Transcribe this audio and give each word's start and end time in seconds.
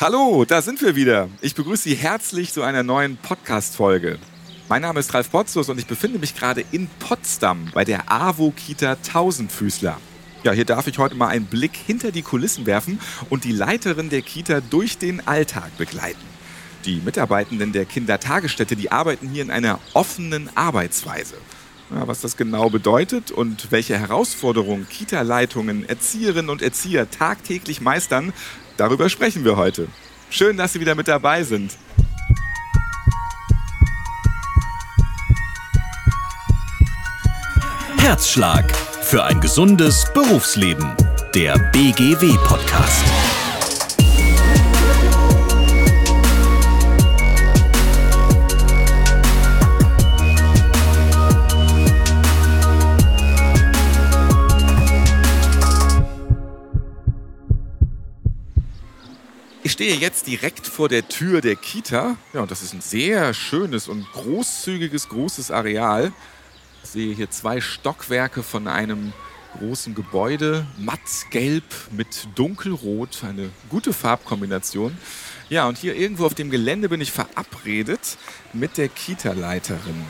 Hallo, 0.00 0.46
da 0.46 0.62
sind 0.62 0.80
wir 0.80 0.96
wieder. 0.96 1.28
Ich 1.42 1.54
begrüße 1.54 1.82
Sie 1.82 1.94
herzlich 1.94 2.54
zu 2.54 2.62
einer 2.62 2.82
neuen 2.82 3.18
Podcast-Folge. 3.18 4.18
Mein 4.66 4.80
Name 4.80 4.98
ist 4.98 5.12
Ralf 5.12 5.30
Potzus 5.30 5.68
und 5.68 5.78
ich 5.78 5.86
befinde 5.86 6.18
mich 6.18 6.34
gerade 6.34 6.64
in 6.72 6.88
Potsdam 7.00 7.68
bei 7.74 7.84
der 7.84 8.10
AWO-Kita 8.10 8.94
Tausendfüßler. 8.94 10.00
Ja, 10.42 10.52
hier 10.52 10.64
darf 10.64 10.86
ich 10.86 10.96
heute 10.96 11.16
mal 11.16 11.28
einen 11.28 11.44
Blick 11.44 11.76
hinter 11.76 12.12
die 12.12 12.22
Kulissen 12.22 12.64
werfen 12.64 12.98
und 13.28 13.44
die 13.44 13.52
Leiterin 13.52 14.08
der 14.08 14.22
Kita 14.22 14.62
durch 14.62 14.96
den 14.96 15.28
Alltag 15.28 15.76
begleiten. 15.76 16.26
Die 16.86 17.02
Mitarbeitenden 17.04 17.72
der 17.72 17.84
Kindertagesstätte, 17.84 18.76
die 18.76 18.90
arbeiten 18.90 19.28
hier 19.28 19.42
in 19.42 19.50
einer 19.50 19.80
offenen 19.92 20.48
Arbeitsweise. 20.56 21.34
Ja, 21.94 22.06
was 22.06 22.20
das 22.20 22.36
genau 22.36 22.70
bedeutet 22.70 23.32
und 23.32 23.72
welche 23.72 23.98
Herausforderungen 23.98 24.88
Kita-Leitungen, 24.88 25.86
Erzieherinnen 25.86 26.48
und 26.48 26.62
Erzieher 26.62 27.10
tagtäglich 27.10 27.80
meistern, 27.80 28.32
darüber 28.80 29.08
sprechen 29.08 29.44
wir 29.44 29.56
heute. 29.56 29.86
Schön, 30.30 30.56
dass 30.56 30.72
Sie 30.72 30.80
wieder 30.80 30.94
mit 30.94 31.06
dabei 31.06 31.44
sind. 31.44 31.76
Herzschlag 37.98 38.74
für 39.02 39.22
ein 39.24 39.40
gesundes 39.40 40.06
Berufsleben. 40.14 40.96
Der 41.34 41.58
BGW-Podcast. 41.72 43.04
Stehe 59.80 59.96
jetzt 59.96 60.26
direkt 60.26 60.66
vor 60.66 60.90
der 60.90 61.08
Tür 61.08 61.40
der 61.40 61.56
Kita. 61.56 62.18
Ja, 62.34 62.42
und 62.42 62.50
das 62.50 62.60
ist 62.60 62.74
ein 62.74 62.82
sehr 62.82 63.32
schönes 63.32 63.88
und 63.88 64.04
großzügiges, 64.12 65.08
großes 65.08 65.50
Areal. 65.50 66.12
Ich 66.84 66.90
sehe 66.90 67.14
hier 67.14 67.30
zwei 67.30 67.62
Stockwerke 67.62 68.42
von 68.42 68.68
einem 68.68 69.14
großen 69.56 69.94
Gebäude, 69.94 70.66
mattgelb 70.76 71.64
mit 71.92 72.28
dunkelrot, 72.34 73.24
eine 73.24 73.48
gute 73.70 73.94
Farbkombination. 73.94 74.98
Ja, 75.48 75.66
und 75.66 75.78
hier 75.78 75.96
irgendwo 75.96 76.26
auf 76.26 76.34
dem 76.34 76.50
Gelände 76.50 76.90
bin 76.90 77.00
ich 77.00 77.10
verabredet 77.10 78.18
mit 78.52 78.76
der 78.76 78.90
Kita-Leiterin. 78.90 80.04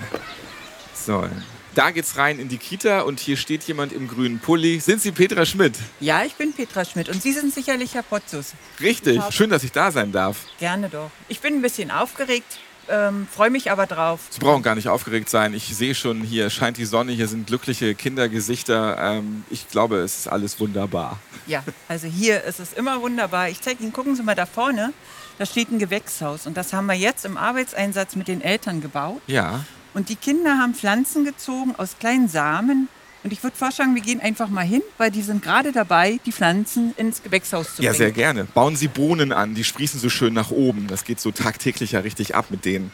So, 0.94 1.28
da 1.74 1.90
geht's 1.90 2.16
rein 2.16 2.38
in 2.38 2.48
die 2.48 2.58
Kita 2.58 3.02
und 3.02 3.20
hier 3.20 3.36
steht 3.36 3.64
jemand 3.64 3.92
im 3.92 4.08
grünen 4.08 4.38
Pulli. 4.40 4.80
Sind 4.80 5.00
Sie 5.00 5.12
Petra 5.12 5.46
Schmidt? 5.46 5.74
Ja, 6.00 6.24
ich 6.24 6.34
bin 6.34 6.52
Petra 6.52 6.84
Schmidt 6.84 7.08
und 7.08 7.22
Sie 7.22 7.32
sind 7.32 7.54
sicherlich 7.54 7.94
Herr 7.94 8.02
Potzus. 8.02 8.54
Richtig, 8.80 9.20
schön, 9.30 9.50
dass 9.50 9.62
ich 9.62 9.72
da 9.72 9.90
sein 9.90 10.12
darf. 10.12 10.38
Gerne 10.58 10.88
doch. 10.88 11.10
Ich 11.28 11.40
bin 11.40 11.54
ein 11.54 11.62
bisschen 11.62 11.90
aufgeregt, 11.90 12.58
ähm, 12.88 13.28
freue 13.30 13.50
mich 13.50 13.70
aber 13.70 13.86
drauf. 13.86 14.20
Sie 14.30 14.40
brauchen 14.40 14.62
gar 14.62 14.74
nicht 14.74 14.88
aufgeregt 14.88 15.30
sein. 15.30 15.54
Ich 15.54 15.76
sehe 15.76 15.94
schon, 15.94 16.22
hier 16.22 16.50
scheint 16.50 16.76
die 16.76 16.84
Sonne, 16.84 17.12
hier 17.12 17.28
sind 17.28 17.46
glückliche 17.46 17.94
Kindergesichter. 17.94 18.98
Ähm, 18.98 19.44
ich 19.48 19.68
glaube, 19.68 19.98
es 19.98 20.18
ist 20.18 20.28
alles 20.28 20.58
wunderbar. 20.58 21.20
Ja, 21.46 21.62
also 21.88 22.08
hier 22.08 22.42
ist 22.44 22.58
es 22.58 22.72
immer 22.72 23.00
wunderbar. 23.00 23.48
Ich 23.48 23.60
zeige 23.60 23.82
Ihnen, 23.82 23.92
gucken 23.92 24.16
Sie 24.16 24.22
mal 24.22 24.34
da 24.34 24.46
vorne, 24.46 24.92
da 25.38 25.46
steht 25.46 25.70
ein 25.70 25.78
Gewächshaus 25.78 26.46
und 26.46 26.56
das 26.56 26.72
haben 26.72 26.86
wir 26.86 26.94
jetzt 26.94 27.24
im 27.24 27.36
Arbeitseinsatz 27.36 28.16
mit 28.16 28.28
den 28.28 28.40
Eltern 28.40 28.80
gebaut. 28.80 29.20
Ja, 29.26 29.64
Und 29.94 30.08
die 30.08 30.16
Kinder 30.16 30.58
haben 30.58 30.74
Pflanzen 30.74 31.24
gezogen 31.24 31.74
aus 31.76 31.96
kleinen 31.98 32.28
Samen. 32.28 32.88
Und 33.22 33.32
ich 33.32 33.42
würde 33.42 33.56
vorschlagen, 33.56 33.94
wir 33.94 34.02
gehen 34.02 34.20
einfach 34.20 34.48
mal 34.48 34.64
hin, 34.64 34.82
weil 34.96 35.10
die 35.10 35.20
sind 35.22 35.42
gerade 35.42 35.72
dabei, 35.72 36.18
die 36.24 36.32
Pflanzen 36.32 36.94
ins 36.96 37.22
Gewächshaus 37.22 37.76
zu 37.76 37.82
ja, 37.82 37.90
bringen. 37.90 37.98
sehr 37.98 38.12
gerne. 38.12 38.44
Bauen 38.44 38.76
Sie 38.76 38.88
Bohnen 38.88 39.32
an, 39.32 39.54
die 39.54 39.64
sprießen 39.64 40.00
so 40.00 40.08
schön 40.08 40.32
nach 40.32 40.50
oben. 40.50 40.86
Das 40.86 41.04
geht 41.04 41.20
so 41.20 41.30
tagtäglich 41.30 41.92
ja 41.92 42.00
richtig 42.00 42.34
ab 42.34 42.46
mit 42.50 42.64
denen. 42.64 42.90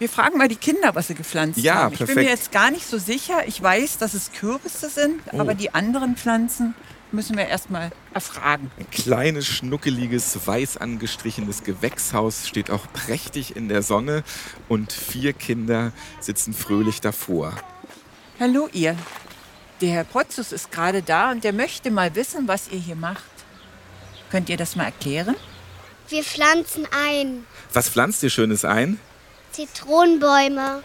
Wir 0.00 0.08
fragen 0.08 0.36
mal 0.36 0.48
die 0.48 0.56
Kinder, 0.56 0.94
was 0.96 1.06
sie 1.06 1.14
gepflanzt 1.14 1.58
Ja, 1.60 1.76
haben. 1.76 1.92
Ich 1.92 1.98
bin 2.00 2.06
perfekt. 2.08 2.26
mir 2.26 2.30
jetzt 2.30 2.52
gar 2.52 2.70
nicht 2.72 2.84
so 2.86 2.98
sicher. 2.98 3.46
Ich 3.46 3.62
weiß, 3.62 3.96
dass 3.98 4.12
es 4.12 4.32
Kürbisse 4.32 4.90
sind, 4.90 5.20
Oh. 5.32 5.40
aber 5.40 5.54
die 5.54 5.72
anderen 5.72 6.16
Pflanzen 6.16 6.74
müssen 7.14 7.36
wir 7.36 7.46
erstmal 7.46 7.90
erfragen. 8.12 8.70
Ein 8.78 8.90
kleines, 8.90 9.46
schnuckeliges, 9.46 10.38
weiß 10.46 10.76
angestrichenes 10.76 11.64
Gewächshaus 11.64 12.48
steht 12.48 12.70
auch 12.70 12.86
prächtig 12.92 13.56
in 13.56 13.68
der 13.68 13.82
Sonne 13.82 14.24
und 14.68 14.92
vier 14.92 15.32
Kinder 15.32 15.92
sitzen 16.20 16.52
fröhlich 16.52 17.00
davor. 17.00 17.54
Hallo 18.38 18.68
ihr. 18.72 18.96
Der 19.80 19.90
Herr 19.90 20.04
Potzus 20.04 20.52
ist 20.52 20.70
gerade 20.70 21.02
da 21.02 21.30
und 21.30 21.44
der 21.44 21.52
möchte 21.52 21.90
mal 21.90 22.14
wissen, 22.14 22.48
was 22.48 22.68
ihr 22.68 22.78
hier 22.78 22.96
macht. 22.96 23.22
Könnt 24.30 24.48
ihr 24.48 24.56
das 24.56 24.76
mal 24.76 24.84
erklären? 24.84 25.36
Wir 26.08 26.22
pflanzen 26.22 26.86
ein. 26.90 27.46
Was 27.72 27.88
pflanzt 27.88 28.22
ihr 28.22 28.30
Schönes 28.30 28.64
ein? 28.64 28.98
Zitronenbäume. 29.52 30.82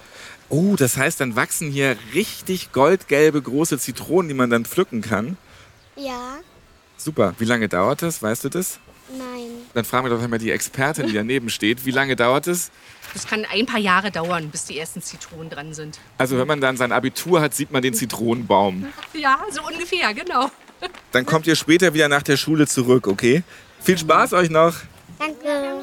Oh, 0.49 0.75
das 0.75 0.97
heißt, 0.97 1.19
dann 1.19 1.35
wachsen 1.35 1.71
hier 1.71 1.95
richtig 2.13 2.71
goldgelbe 2.71 3.41
große 3.41 3.77
Zitronen, 3.77 4.29
die 4.29 4.33
man 4.33 4.49
dann 4.49 4.65
pflücken 4.65 5.01
kann. 5.01 5.37
Ja. 5.99 6.37
Super. 6.97 7.33
Wie 7.37 7.45
lange 7.45 7.67
dauert 7.67 8.01
das? 8.01 8.21
Weißt 8.21 8.43
du 8.43 8.49
das? 8.49 8.79
Nein. 9.17 9.47
Dann 9.73 9.85
fragen 9.85 10.05
wir 10.05 10.15
doch 10.15 10.21
einmal 10.21 10.39
die 10.39 10.51
Expertin, 10.51 11.07
die 11.07 11.13
daneben 11.13 11.49
steht. 11.49 11.85
Wie 11.85 11.91
lange 11.91 12.15
dauert 12.15 12.47
es? 12.47 12.71
Das 13.13 13.25
kann 13.25 13.45
ein 13.51 13.65
paar 13.65 13.79
Jahre 13.79 14.11
dauern, 14.11 14.49
bis 14.49 14.65
die 14.65 14.77
ersten 14.77 15.01
Zitronen 15.01 15.49
dran 15.49 15.73
sind. 15.73 15.99
Also 16.17 16.37
wenn 16.37 16.47
man 16.47 16.61
dann 16.61 16.77
sein 16.77 16.91
Abitur 16.91 17.41
hat, 17.41 17.55
sieht 17.55 17.71
man 17.71 17.81
den 17.81 17.93
Zitronenbaum. 17.93 18.87
Ja, 19.13 19.39
so 19.51 19.61
ungefähr, 19.65 20.13
genau. 20.13 20.51
Dann 21.11 21.25
kommt 21.25 21.47
ihr 21.47 21.55
später 21.55 21.93
wieder 21.93 22.07
nach 22.07 22.23
der 22.23 22.37
Schule 22.37 22.67
zurück, 22.67 23.07
okay? 23.07 23.43
Viel 23.81 23.97
Spaß 23.97 24.33
euch 24.33 24.49
noch. 24.49 24.75
Danke. 25.17 25.81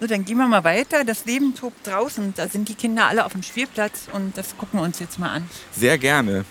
So, 0.00 0.06
dann 0.06 0.24
gehen 0.24 0.38
wir 0.38 0.46
mal 0.46 0.64
weiter. 0.64 1.04
Das 1.04 1.24
Leben 1.24 1.54
tobt 1.54 1.86
draußen. 1.86 2.34
Da 2.36 2.48
sind 2.48 2.68
die 2.68 2.74
Kinder 2.74 3.06
alle 3.06 3.24
auf 3.24 3.32
dem 3.32 3.42
Spielplatz 3.42 4.08
und 4.12 4.36
das 4.38 4.56
gucken 4.56 4.78
wir 4.78 4.84
uns 4.84 5.00
jetzt 5.00 5.18
mal 5.18 5.30
an. 5.30 5.50
Sehr 5.72 5.98
gerne. 5.98 6.44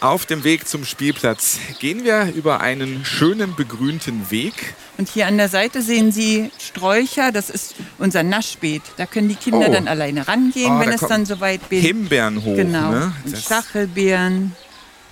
Auf 0.00 0.26
dem 0.26 0.44
Weg 0.44 0.68
zum 0.68 0.84
Spielplatz 0.84 1.58
gehen 1.80 2.04
wir 2.04 2.30
über 2.34 2.60
einen 2.60 3.04
schönen 3.06 3.54
begrünten 3.56 4.30
Weg. 4.30 4.74
Und 4.98 5.08
hier 5.08 5.26
an 5.26 5.38
der 5.38 5.48
Seite 5.48 5.80
sehen 5.80 6.12
Sie 6.12 6.50
Sträucher, 6.58 7.32
das 7.32 7.48
ist 7.48 7.74
unser 7.98 8.22
Naschbeet. 8.22 8.82
Da 8.98 9.06
können 9.06 9.28
die 9.30 9.36
Kinder 9.36 9.66
Oh. 9.68 9.72
dann 9.72 9.88
alleine 9.88 10.28
rangehen, 10.28 10.76
Oh, 10.76 10.80
wenn 10.80 10.90
da 10.90 10.96
es 10.96 11.00
dann 11.00 11.24
soweit 11.24 11.66
bin. 11.70 11.80
Himbeeren 11.80 12.44
hoch. 12.44 12.56
Genau. 12.56 12.90
Ne? 12.90 13.12
Und 13.24 13.38
Stachelbeeren, 13.38 14.54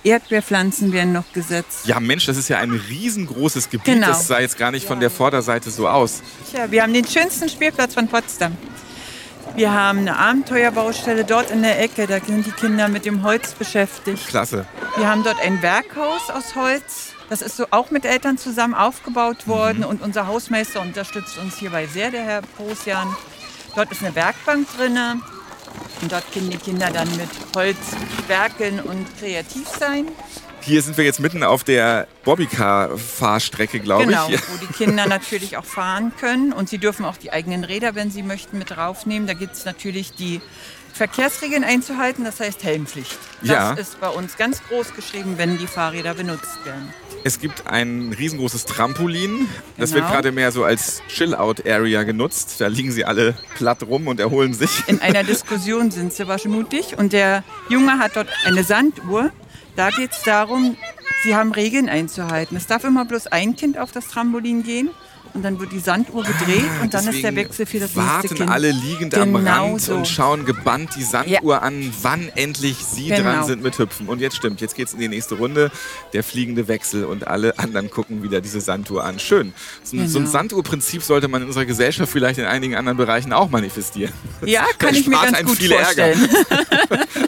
Erdbeerpflanzen 0.03 0.93
werden 0.93 1.13
noch 1.13 1.33
gesetzt. 1.33 1.87
ja, 1.87 1.99
Mensch, 1.99 2.27
das 2.27 2.37
ist 2.37 2.47
ja 2.49 2.59
ein 2.59 2.69
riesengroßes 2.71 3.71
Gebiet. 3.71 3.85
Genau. 3.95 4.07
Das 4.07 4.27
sah 4.27 4.39
jetzt 4.39 4.55
gar 4.59 4.69
nicht 4.69 4.85
von 4.85 4.99
der 4.99 5.09
Vorderseite 5.09 5.71
so 5.71 5.87
aus. 5.87 6.21
Tja, 6.51 6.69
wir 6.69 6.83
haben 6.83 6.93
den 6.93 7.07
schönsten 7.07 7.49
Spielplatz 7.49 7.95
von 7.95 8.07
Potsdam. 8.07 8.55
Wir 9.55 9.73
haben 9.73 9.99
eine 9.99 10.17
Abenteuerbaustelle 10.17 11.23
dort 11.23 11.49
in 11.49 11.61
der 11.61 11.81
Ecke, 11.81 12.07
da 12.07 12.19
sind 12.19 12.45
die 12.45 12.51
Kinder 12.51 12.89
mit 12.89 13.05
dem 13.05 13.23
Holz 13.23 13.53
beschäftigt. 13.53 14.27
Klasse. 14.27 14.65
Wir 14.97 15.09
haben 15.09 15.23
dort 15.23 15.39
ein 15.41 15.61
Werkhaus 15.61 16.29
aus 16.29 16.55
Holz. 16.55 17.13
Das 17.29 17.41
ist 17.41 17.55
so 17.55 17.65
auch 17.71 17.89
mit 17.89 18.03
Eltern 18.03 18.37
zusammen 18.37 18.73
aufgebaut 18.73 19.47
worden 19.47 19.85
und 19.85 20.01
unser 20.01 20.27
Hausmeister 20.27 20.81
unterstützt 20.81 21.37
uns 21.37 21.57
hierbei 21.57 21.87
sehr, 21.87 22.11
der 22.11 22.23
Herr 22.23 22.41
Prosjan. 22.41 23.07
Dort 23.75 23.93
ist 23.93 24.03
eine 24.03 24.13
Werkbank 24.13 24.67
drinne 24.77 25.21
und 26.01 26.11
dort 26.11 26.29
können 26.33 26.49
die 26.49 26.57
Kinder 26.57 26.89
dann 26.91 27.09
mit 27.15 27.29
Holz 27.55 27.77
werkeln 28.27 28.81
und 28.81 29.07
kreativ 29.17 29.69
sein. 29.69 30.07
Hier 30.65 30.81
sind 30.81 30.97
wir 30.97 31.05
jetzt 31.05 31.19
mitten 31.19 31.43
auf 31.43 31.63
der 31.63 32.07
Bobbycar-Fahrstrecke, 32.23 33.79
glaube 33.79 34.05
Genau, 34.07 34.27
ich. 34.29 34.39
wo 34.49 34.57
die 34.65 34.71
Kinder 34.73 35.05
natürlich 35.05 35.57
auch 35.57 35.65
fahren 35.65 36.11
können 36.19 36.53
und 36.53 36.69
sie 36.69 36.79
dürfen 36.79 37.05
auch 37.05 37.17
die 37.17 37.31
eigenen 37.31 37.63
Räder, 37.63 37.93
wenn 37.93 38.09
sie 38.09 38.23
möchten, 38.23 38.57
mit 38.57 38.71
draufnehmen. 38.71 39.27
Da 39.27 39.33
gibt 39.33 39.53
es 39.53 39.65
natürlich 39.65 40.13
die 40.13 40.41
Verkehrsregeln 40.93 41.63
einzuhalten, 41.63 42.23
das 42.23 42.39
heißt 42.39 42.63
Helmpflicht. 42.63 43.17
Das 43.41 43.49
Ja. 43.49 43.73
ist 43.73 43.99
bei 43.99 44.07
uns 44.07 44.37
ganz 44.37 44.63
groß 44.63 44.95
geschrieben, 44.95 45.33
wenn 45.37 45.57
die 45.59 45.67
Fahrräder 45.67 46.15
benutzt 46.15 46.57
werden. 46.65 46.91
Es 47.23 47.39
gibt 47.39 47.67
ein 47.67 48.15
riesengroßes 48.17 48.65
Trampolin. 48.65 49.47
Das 49.77 49.91
Genau. 49.91 50.03
wird 50.05 50.13
gerade 50.13 50.31
mehr 50.31 50.51
so 50.51 50.63
als 50.63 51.01
Chill-Out-Area 51.09 52.03
genutzt. 52.03 52.55
Da 52.59 52.67
liegen 52.67 52.91
sie 52.91 53.03
alle 53.05 53.35
platt 53.55 53.83
rum 53.83 54.07
und 54.07 54.19
erholen 54.19 54.53
sich. 54.53 54.69
In 54.87 55.01
einer 55.01 55.23
Diskussion 55.23 55.91
sind 55.91 56.13
sie 56.13 56.27
waschmutig 56.27 56.97
und 56.97 57.13
der 57.13 57.43
Junge 57.69 57.99
hat 57.99 58.15
dort 58.15 58.29
eine 58.45 58.63
Sanduhr. 58.63 59.31
Da 59.75 59.89
geht 59.89 60.11
es 60.11 60.21
darum, 60.23 60.77
sie 61.23 61.35
haben 61.35 61.51
Regeln 61.51 61.89
einzuhalten. 61.89 62.55
Es 62.57 62.67
darf 62.67 62.83
immer 62.83 63.05
bloß 63.05 63.27
ein 63.27 63.55
Kind 63.55 63.77
auf 63.77 63.91
das 63.91 64.07
Trampolin 64.07 64.63
gehen 64.63 64.89
und 65.33 65.43
dann 65.43 65.59
wird 65.59 65.73
die 65.73 65.79
Sanduhr 65.79 66.23
gedreht 66.23 66.63
und 66.81 66.93
dann 66.93 67.05
ist 67.09 67.21
der 67.21 67.35
Wechsel 67.35 67.65
für 67.65 67.79
das 67.79 67.93
warten 67.93 68.21
nächste 68.21 68.35
Kind. 68.35 68.49
alle 68.49 68.71
liegend 68.71 69.15
am 69.15 69.33
Genau 69.33 69.71
Rand 69.71 69.81
so. 69.81 69.95
und 69.95 70.07
schauen 70.07 70.45
gebannt 70.45 70.91
die 70.95 71.03
Sanduhr 71.03 71.61
an, 71.61 71.91
wann 72.01 72.29
endlich 72.35 72.77
sie 72.77 73.07
Genau. 73.09 73.23
dran 73.23 73.43
sind 73.45 73.61
mit 73.61 73.77
Hüpfen. 73.77 74.07
Und 74.07 74.21
jetzt 74.21 74.37
stimmt, 74.37 74.61
jetzt 74.61 74.75
geht's 74.75 74.93
in 74.93 74.99
die 74.99 75.09
nächste 75.09 75.35
Runde, 75.35 75.71
der 76.13 76.23
fliegende 76.23 76.69
Wechsel 76.69 77.03
und 77.03 77.27
alle 77.27 77.59
anderen 77.59 77.89
gucken 77.89 78.23
wieder 78.23 78.39
diese 78.39 78.61
Sanduhr 78.61 79.03
an. 79.03 79.19
Schön. 79.19 79.51
So, 79.83 79.97
ein- 79.97 80.07
so 80.07 80.19
ein 80.19 80.23
Genau. 80.23 80.31
Sanduhrprinzip 80.31 81.03
sollte 81.03 81.27
man 81.27 81.41
in 81.41 81.47
unserer 81.49 81.65
Gesellschaft 81.65 82.09
vielleicht 82.09 82.39
in 82.39 82.45
einigen 82.45 82.75
anderen 82.75 82.97
Bereichen 82.97 83.33
auch 83.33 83.49
manifestieren. 83.49 84.13
Ja, 84.45 84.63
kann 84.77 84.95
ich 84.95 85.05
mir 85.07 85.17
ganz 85.19 85.43
gut 85.43 85.57
vorstellen. 85.61 86.29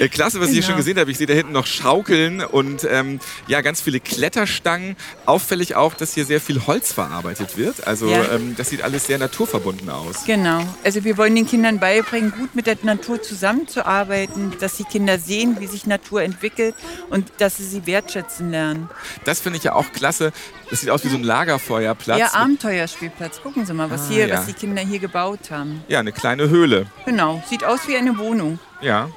Äh, 0.00 0.08
Klasse, 0.08 0.40
was 0.40 0.48
ich 0.48 0.52
hier 0.54 0.60
Genau. 0.62 0.70
schon 0.72 0.76
gesehen 0.78 0.98
habe. 0.98 1.10
Ich 1.10 1.18
sehe 1.18 1.26
da 1.26 1.34
hinten 1.34 1.52
noch 1.52 1.66
Schaukeln 1.66 2.42
und 2.44 2.86
ähm, 2.90 3.20
ja, 3.46 3.60
ganz 3.60 3.80
viele 3.80 4.00
Kletterstangen. 4.00 4.96
Auffällig 5.26 5.74
auch, 5.76 5.94
dass 5.94 6.14
hier 6.14 6.24
sehr 6.24 6.40
viel 6.40 6.66
Holz 6.66 6.92
verarbeitet 6.92 7.56
wird. 7.56 7.86
Also 7.86 8.08
Ja. 8.08 8.24
ähm, 8.34 8.54
das 8.56 8.70
sieht 8.70 8.82
alles 8.82 9.06
sehr 9.06 9.18
naturverbunden 9.18 9.88
aus. 9.90 10.24
Genau. 10.26 10.62
Also 10.84 11.04
wir 11.04 11.16
wollen 11.16 11.34
den 11.34 11.46
Kindern 11.46 11.78
beibringen, 11.78 12.32
gut 12.32 12.54
mit 12.54 12.66
der 12.66 12.76
Natur 12.82 13.20
zusammenzuarbeiten, 13.22 14.52
dass 14.60 14.76
die 14.76 14.84
Kinder 14.84 15.18
sehen, 15.18 15.56
wie 15.60 15.66
sich 15.66 15.86
Natur 15.86 16.22
entwickelt 16.22 16.74
und 17.10 17.30
dass 17.38 17.56
sie 17.56 17.64
sie 17.64 17.86
wertschätzen 17.86 18.50
lernen. 18.50 18.88
Das 19.24 19.40
finde 19.40 19.58
ich 19.58 19.64
ja 19.64 19.74
auch 19.74 19.92
klasse. 19.92 20.32
Das 20.70 20.80
sieht 20.80 20.90
aus 20.90 21.04
wie 21.04 21.08
so 21.08 21.16
ein 21.16 21.22
Lagerfeuerplatz. 21.24 22.18
Ja, 22.18 22.34
Abenteuerspielplatz. 22.34 23.40
Gucken 23.42 23.66
Sie 23.66 23.72
mal, 23.74 23.90
was, 23.90 24.02
Ah, 24.02 24.08
hier, 24.10 24.26
ja. 24.26 24.38
was 24.38 24.46
die 24.46 24.52
Kinder 24.54 24.82
hier 24.82 24.98
gebaut 24.98 25.50
haben. 25.50 25.82
ja, 25.88 26.00
eine 26.00 26.12
kleine 26.12 26.48
Höhle. 26.48 26.86
Genau. 27.04 27.42
Sieht 27.48 27.64
aus 27.64 27.80
wie 27.88 27.96
eine 27.96 28.16
Wohnung. 28.18 28.58
Ja. 28.80 29.08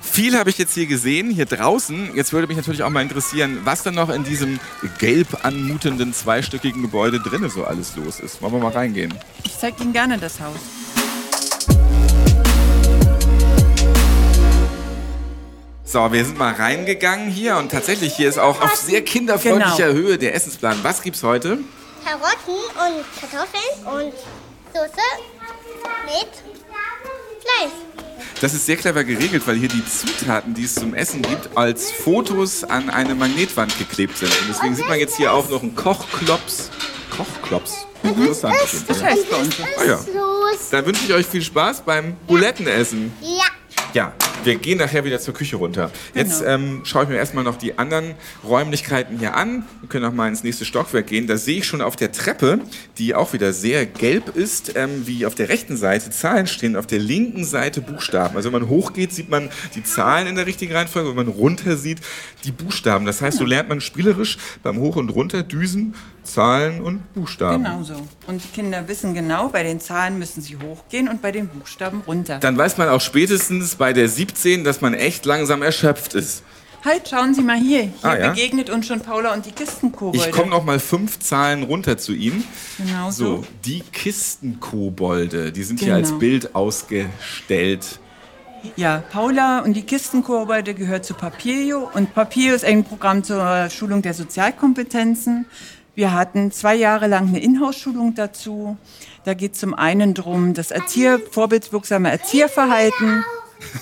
Viel 0.00 0.36
habe 0.36 0.50
ich 0.50 0.58
jetzt 0.58 0.74
hier 0.74 0.86
gesehen, 0.86 1.30
hier 1.30 1.46
draußen. 1.46 2.14
Jetzt 2.16 2.32
würde 2.32 2.46
mich 2.46 2.56
natürlich 2.56 2.82
auch 2.82 2.90
mal 2.90 3.02
interessieren, 3.02 3.60
was 3.64 3.82
dann 3.82 3.94
noch 3.94 4.08
in 4.08 4.24
diesem 4.24 4.58
gelb 4.98 5.44
anmutenden 5.44 6.12
zweistöckigen 6.12 6.82
Gebäude 6.82 7.20
drinnen 7.20 7.50
so 7.50 7.64
alles 7.64 7.96
los 7.96 8.18
ist. 8.20 8.42
Wollen 8.42 8.54
wir 8.54 8.60
mal 8.60 8.72
reingehen? 8.72 9.14
Ich 9.44 9.56
zeige 9.58 9.82
Ihnen 9.82 9.92
gerne 9.92 10.18
das 10.18 10.40
Haus. 10.40 10.56
So, 15.84 16.12
wir 16.12 16.24
sind 16.24 16.38
mal 16.38 16.52
reingegangen 16.54 17.30
hier 17.30 17.56
und 17.56 17.70
tatsächlich 17.72 18.14
hier 18.14 18.28
ist 18.28 18.38
auch 18.38 18.60
auf 18.60 18.76
sehr 18.76 19.02
kinderfreundlicher 19.02 19.88
Genau. 19.88 19.98
Höhe 20.08 20.18
der 20.18 20.34
Essensplan. 20.36 20.78
Was 20.82 21.02
gibt's 21.02 21.22
heute? 21.24 21.58
Karotten 22.04 22.54
und 22.54 23.04
Kartoffeln 23.20 23.86
und 23.86 24.12
Soße 24.72 25.06
mit 26.06 26.30
Fleisch. 27.42 27.72
Das 28.40 28.54
ist 28.54 28.64
sehr 28.64 28.76
clever 28.76 29.04
geregelt, 29.04 29.46
weil 29.46 29.56
hier 29.56 29.68
die 29.68 29.84
Zutaten, 29.84 30.54
die 30.54 30.64
es 30.64 30.74
zum 30.74 30.94
Essen 30.94 31.20
gibt, 31.20 31.50
als 31.56 31.92
Fotos 31.92 32.64
an 32.64 32.88
eine 32.88 33.14
Magnetwand 33.14 33.76
geklebt 33.78 34.16
sind. 34.16 34.30
Und 34.30 34.48
deswegen 34.48 34.74
sieht 34.74 34.88
man 34.88 34.98
jetzt 34.98 35.18
hier 35.18 35.34
auch 35.34 35.50
noch 35.50 35.62
einen 35.62 35.74
Kochklops. 35.74 36.70
Kochklops? 37.14 37.86
Interessant. 38.02 38.54
auf 38.54 38.72
jeden 38.72 38.86
Das 38.86 39.02
heißt 39.02 39.30
bei 39.30 39.36
uns. 39.36 39.54
Ah 39.78 39.84
ja. 39.84 39.96
Los. 40.14 40.70
Dann 40.70 40.86
wünsche 40.86 41.04
ich 41.04 41.12
euch 41.12 41.26
viel 41.26 41.42
Spaß 41.42 41.82
beim 41.82 42.16
Bulettenessen. 42.26 43.12
Ja. 43.20 43.44
Ja, 43.92 44.12
wir 44.44 44.56
gehen 44.56 44.78
nachher 44.78 45.04
wieder 45.04 45.20
zur 45.20 45.34
Küche 45.34 45.56
runter. 45.56 45.90
Jetzt 46.14 46.40
Genau. 46.40 46.50
ähm, 46.52 46.80
schaue 46.84 47.04
ich 47.04 47.08
mir 47.08 47.16
erstmal 47.16 47.44
noch 47.44 47.56
die 47.56 47.78
anderen 47.78 48.14
Räumlichkeiten 48.44 49.18
hier 49.18 49.36
an. 49.36 49.64
Wir 49.80 49.88
können 49.88 50.04
auch 50.04 50.12
mal 50.12 50.28
ins 50.28 50.42
nächste 50.42 50.64
Stockwerk 50.64 51.06
gehen. 51.06 51.26
Da 51.26 51.36
sehe 51.36 51.58
ich 51.58 51.66
schon 51.66 51.80
auf 51.82 51.96
der 51.96 52.12
Treppe, 52.12 52.60
die 52.98 53.14
auch 53.14 53.32
wieder 53.32 53.52
sehr 53.52 53.86
gelb 53.86 54.36
ist, 54.36 54.76
ähm, 54.76 55.06
wie 55.06 55.26
auf 55.26 55.34
der 55.34 55.48
rechten 55.48 55.76
Seite 55.76 56.10
Zahlen 56.10 56.46
stehen, 56.46 56.76
auf 56.76 56.86
der 56.86 56.98
linken 56.98 57.44
Seite 57.44 57.80
Buchstaben. 57.80 58.36
Also 58.36 58.52
wenn 58.52 58.60
man 58.60 58.68
hochgeht, 58.70 59.12
sieht 59.12 59.28
man 59.28 59.50
die 59.74 59.84
Zahlen 59.84 60.26
in 60.26 60.36
der 60.36 60.46
richtigen 60.46 60.72
Reihenfolge. 60.74 61.08
Wenn 61.10 61.16
man 61.16 61.28
runter 61.28 61.76
sieht, 61.76 61.98
die 62.44 62.52
Buchstaben. 62.52 63.04
Das 63.06 63.20
heißt, 63.20 63.38
so 63.38 63.44
lernt 63.44 63.68
man 63.68 63.80
spielerisch 63.80 64.38
beim 64.62 64.78
Hoch- 64.78 64.96
und 64.96 65.10
Runterdüsen 65.10 65.94
Zahlen 66.32 66.80
und 66.80 67.12
Buchstaben. 67.14 67.64
Genau 67.64 67.82
so. 67.82 67.94
Und 68.26 68.42
die 68.42 68.48
Kinder 68.48 68.86
wissen 68.88 69.14
genau, 69.14 69.48
bei 69.48 69.62
den 69.62 69.80
Zahlen 69.80 70.18
müssen 70.18 70.40
sie 70.42 70.56
hochgehen 70.56 71.08
und 71.08 71.22
bei 71.22 71.32
den 71.32 71.48
Buchstaben 71.48 72.02
runter. 72.06 72.38
Dann 72.38 72.56
weiß 72.56 72.78
man 72.78 72.88
auch 72.88 73.00
spätestens 73.00 73.74
bei 73.76 73.92
der 73.92 74.08
17, 74.08 74.64
dass 74.64 74.80
man 74.80 74.94
echt 74.94 75.24
langsam 75.26 75.62
erschöpft 75.62 76.14
ist. 76.14 76.42
Halt, 76.82 77.08
schauen 77.10 77.34
Sie 77.34 77.42
mal 77.42 77.58
hier. 77.58 77.82
Hier 77.82 77.92
Ah, 78.00 78.16
ja? 78.18 78.28
begegnet 78.30 78.70
uns 78.70 78.86
schon 78.86 79.00
Paula 79.00 79.34
und 79.34 79.44
die 79.44 79.52
Kistenkobolde. 79.52 80.16
Ich 80.18 80.32
komme 80.32 80.48
noch 80.48 80.64
mal 80.64 80.78
fünf 80.78 81.18
Zahlen 81.18 81.62
runter 81.64 81.98
zu 81.98 82.14
Ihnen. 82.14 82.42
Genau 82.78 83.10
So, 83.10 83.24
so. 83.36 83.44
die 83.66 83.80
Kistenkobolde, 83.92 85.52
die 85.52 85.62
sind 85.62 85.78
hier 85.80 85.94
Genau. 85.96 85.98
als 86.08 86.18
Bild 86.18 86.54
ausgestellt. 86.54 87.98
Ja, 88.76 89.02
Paula 89.10 89.60
und 89.60 89.74
die 89.74 89.82
Kistenkobolde 89.82 90.74
gehört 90.74 91.04
zu 91.04 91.14
Papierio 91.14 91.90
und 91.94 92.14
Papierio 92.14 92.54
ist 92.54 92.64
ein 92.64 92.84
Programm 92.84 93.24
zur 93.24 93.68
Schulung 93.70 94.02
der 94.02 94.12
Sozialkompetenzen. 94.14 95.46
Wir 95.94 96.12
hatten 96.14 96.52
zwei 96.52 96.76
Jahre 96.76 97.08
lang 97.08 97.28
eine 97.28 97.40
Inhouse-Schulung 97.40 98.14
dazu. 98.14 98.76
Da 99.24 99.34
geht 99.34 99.56
zum 99.56 99.74
einen 99.74 100.14
darum, 100.14 100.54
das 100.54 100.70
Erzieher, 100.70 101.18
vorbildswirksame 101.30 102.10
Erzieherverhalten, 102.10 103.24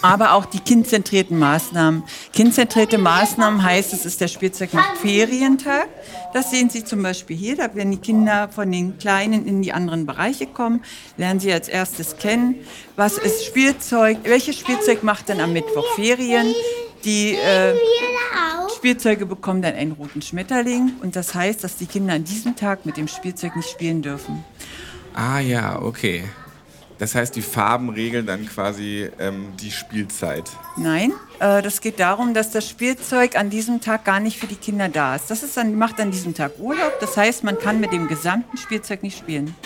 aber 0.02 0.32
auch 0.32 0.46
die 0.46 0.60
kindzentrierten 0.60 1.38
Maßnahmen. 1.38 2.02
Kindzentrierte 2.32 2.98
Maßnahmen 2.98 3.62
heißt, 3.62 3.92
es 3.92 4.06
ist 4.06 4.20
der 4.20 4.28
Spielzeug 4.28 4.74
macht 4.74 4.96
Ferientag. 4.98 5.88
Das 6.32 6.50
sehen 6.50 6.70
Sie 6.70 6.82
zum 6.82 7.02
Beispiel 7.02 7.36
hier. 7.36 7.56
Da 7.56 7.74
werden 7.74 7.92
die 7.92 7.98
Kinder 7.98 8.48
von 8.48 8.72
den 8.72 8.98
Kleinen 8.98 9.46
in 9.46 9.62
die 9.62 9.72
anderen 9.72 10.06
Bereiche 10.06 10.46
kommen, 10.46 10.82
lernen 11.16 11.40
sie 11.40 11.52
als 11.52 11.68
erstes 11.68 12.16
kennen. 12.16 12.56
Was 12.96 13.18
ist 13.18 13.44
Spielzeug? 13.44 14.18
Welches 14.24 14.58
Spielzeug 14.58 15.02
macht 15.02 15.28
denn 15.28 15.40
am 15.40 15.52
Mittwoch 15.52 15.86
Ferien? 15.94 16.54
Die 17.04 17.34
äh, 17.34 17.74
Spielzeuge 18.78 19.26
bekommen 19.26 19.60
dann 19.60 19.74
einen 19.74 19.90
roten 19.90 20.22
Schmetterling 20.22 20.92
und 21.02 21.16
das 21.16 21.34
heißt, 21.34 21.64
dass 21.64 21.74
die 21.74 21.86
Kinder 21.86 22.14
an 22.14 22.22
diesem 22.22 22.54
Tag 22.54 22.86
mit 22.86 22.96
dem 22.96 23.08
Spielzeug 23.08 23.56
nicht 23.56 23.68
spielen 23.68 24.02
dürfen. 24.02 24.44
Ah 25.14 25.40
ja, 25.40 25.82
okay. 25.82 26.22
Das 26.96 27.16
heißt, 27.16 27.34
die 27.34 27.42
Farben 27.42 27.88
regeln 27.88 28.24
dann 28.24 28.46
quasi 28.46 29.10
ähm, 29.18 29.48
die 29.60 29.72
Spielzeit. 29.72 30.48
Nein, 30.76 31.12
äh, 31.40 31.60
das 31.60 31.80
geht 31.80 31.98
darum, 31.98 32.34
dass 32.34 32.52
das 32.52 32.68
Spielzeug 32.68 33.34
an 33.34 33.50
diesem 33.50 33.80
Tag 33.80 34.04
gar 34.04 34.20
nicht 34.20 34.38
für 34.38 34.46
die 34.46 34.54
Kinder 34.54 34.88
da 34.88 35.16
ist. 35.16 35.28
Das 35.28 35.42
ist 35.42 35.56
dann, 35.56 35.74
macht 35.74 36.00
an 36.00 36.12
diesem 36.12 36.34
Tag 36.34 36.52
Urlaub. 36.60 37.00
Das 37.00 37.16
heißt, 37.16 37.42
man 37.42 37.58
kann 37.58 37.80
mit 37.80 37.92
dem 37.92 38.06
gesamten 38.06 38.56
Spielzeug 38.58 39.02
nicht 39.02 39.18
spielen. 39.18 39.56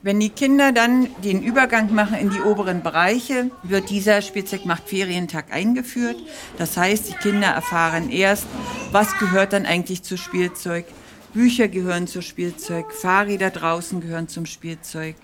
Wenn 0.00 0.20
die 0.20 0.30
Kinder 0.30 0.70
dann 0.70 1.08
den 1.24 1.42
Übergang 1.42 1.92
machen 1.92 2.18
in 2.18 2.30
die 2.30 2.40
oberen 2.40 2.82
Bereiche, 2.82 3.50
wird 3.64 3.90
dieser 3.90 4.22
Spielzeug 4.22 4.64
macht 4.64 4.88
Ferientag 4.88 5.52
eingeführt. 5.52 6.16
Das 6.56 6.76
heißt, 6.76 7.08
die 7.08 7.14
Kinder 7.14 7.48
erfahren 7.48 8.08
erst, 8.08 8.46
was 8.92 9.18
gehört 9.18 9.52
dann 9.52 9.66
eigentlich 9.66 10.04
zu 10.04 10.16
Spielzeug. 10.16 10.84
Bücher 11.34 11.66
gehören 11.66 12.06
zu 12.06 12.22
Spielzeug, 12.22 12.92
Fahrräder 12.92 13.50
draußen 13.50 14.00
gehören 14.00 14.28
zum 14.28 14.46
Spielzeug. 14.46 15.16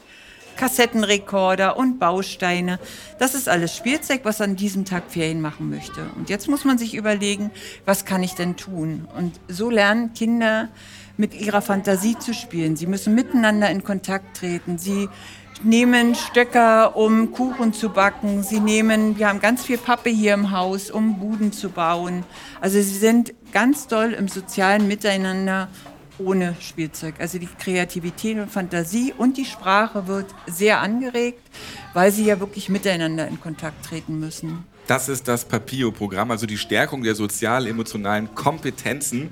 Kassettenrekorder 0.56 1.76
und 1.76 1.99
Bausteine. 1.99 2.79
Das 3.19 3.35
ist 3.35 3.49
alles 3.49 3.76
Spielzeug, 3.76 4.21
was 4.25 4.41
an 4.41 4.56
diesem 4.56 4.85
Tag 4.85 5.05
Ferien 5.09 5.41
machen 5.41 5.71
möchte. 5.71 6.09
Und 6.17 6.31
jetzt 6.31 6.49
muss 6.49 6.65
man 6.65 6.79
sich 6.79 6.94
überlegen, 6.94 7.50
was 7.85 8.05
kann 8.05 8.23
ich 8.23 8.35
denn 8.35 8.56
tun? 8.56 9.09
Und 9.17 9.38
so 9.49 9.71
lernen 9.71 10.15
Kinder 10.15 10.69
mit 11.16 11.34
ihrer 11.34 11.62
Fantasie 11.62 12.19
zu 12.19 12.34
spielen. 12.34 12.76
Sie 12.76 12.87
müssen 12.87 13.14
miteinander 13.14 13.70
in 13.70 13.84
Kontakt 13.84 14.37
treten. 14.37 14.78
Sie 14.78 15.08
nehmen 15.62 16.14
Stöcker, 16.14 16.96
um 16.96 17.32
Kuchen 17.32 17.72
zu 17.72 17.90
backen. 17.90 18.43
Sie 18.43 18.61
nehmen, 18.61 19.19
wir 19.19 19.28
haben 19.28 19.40
ganz 19.40 19.64
viel 19.64 19.78
Pappe 19.78 20.11
hier 20.11 20.34
im 20.34 20.50
Haus, 20.50 20.90
um 20.90 21.19
Buden 21.19 21.52
zu 21.52 21.70
bauen. 21.70 22.25
Also 22.61 22.76
sie 22.78 22.99
sind 22.99 23.34
ganz 23.52 23.87
doll 23.87 24.12
im 24.12 24.28
sozialen 24.28 24.88
Miteinander 24.88 25.69
ohne 26.19 26.55
Spielzeug. 26.61 27.14
Also 27.19 27.38
die 27.38 27.49
Kreativität 27.58 28.38
und 28.38 28.50
Fantasie 28.50 29.12
und 29.16 29.37
die 29.37 29.44
Sprache 29.44 30.06
wird 30.06 30.26
sehr 30.47 30.80
angeregt, 30.80 31.42
weil 31.92 32.12
sie 32.12 32.25
ja 32.25 32.40
wirklich 32.40 32.68
miteinander 32.68 33.26
in 33.26 33.40
Kontakt 33.40 33.85
treten 33.85 34.18
müssen. 34.18 34.64
Das 34.87 35.09
ist 35.09 35.29
das 35.29 35.47
Papio-Programm, 35.47 36.31
also 36.31 36.45
die 36.47 36.59
Stärkung 36.59 37.03
der 37.03 37.14
sozial-emotionalen 37.14 38.35
Kompetenzen. 38.35 39.31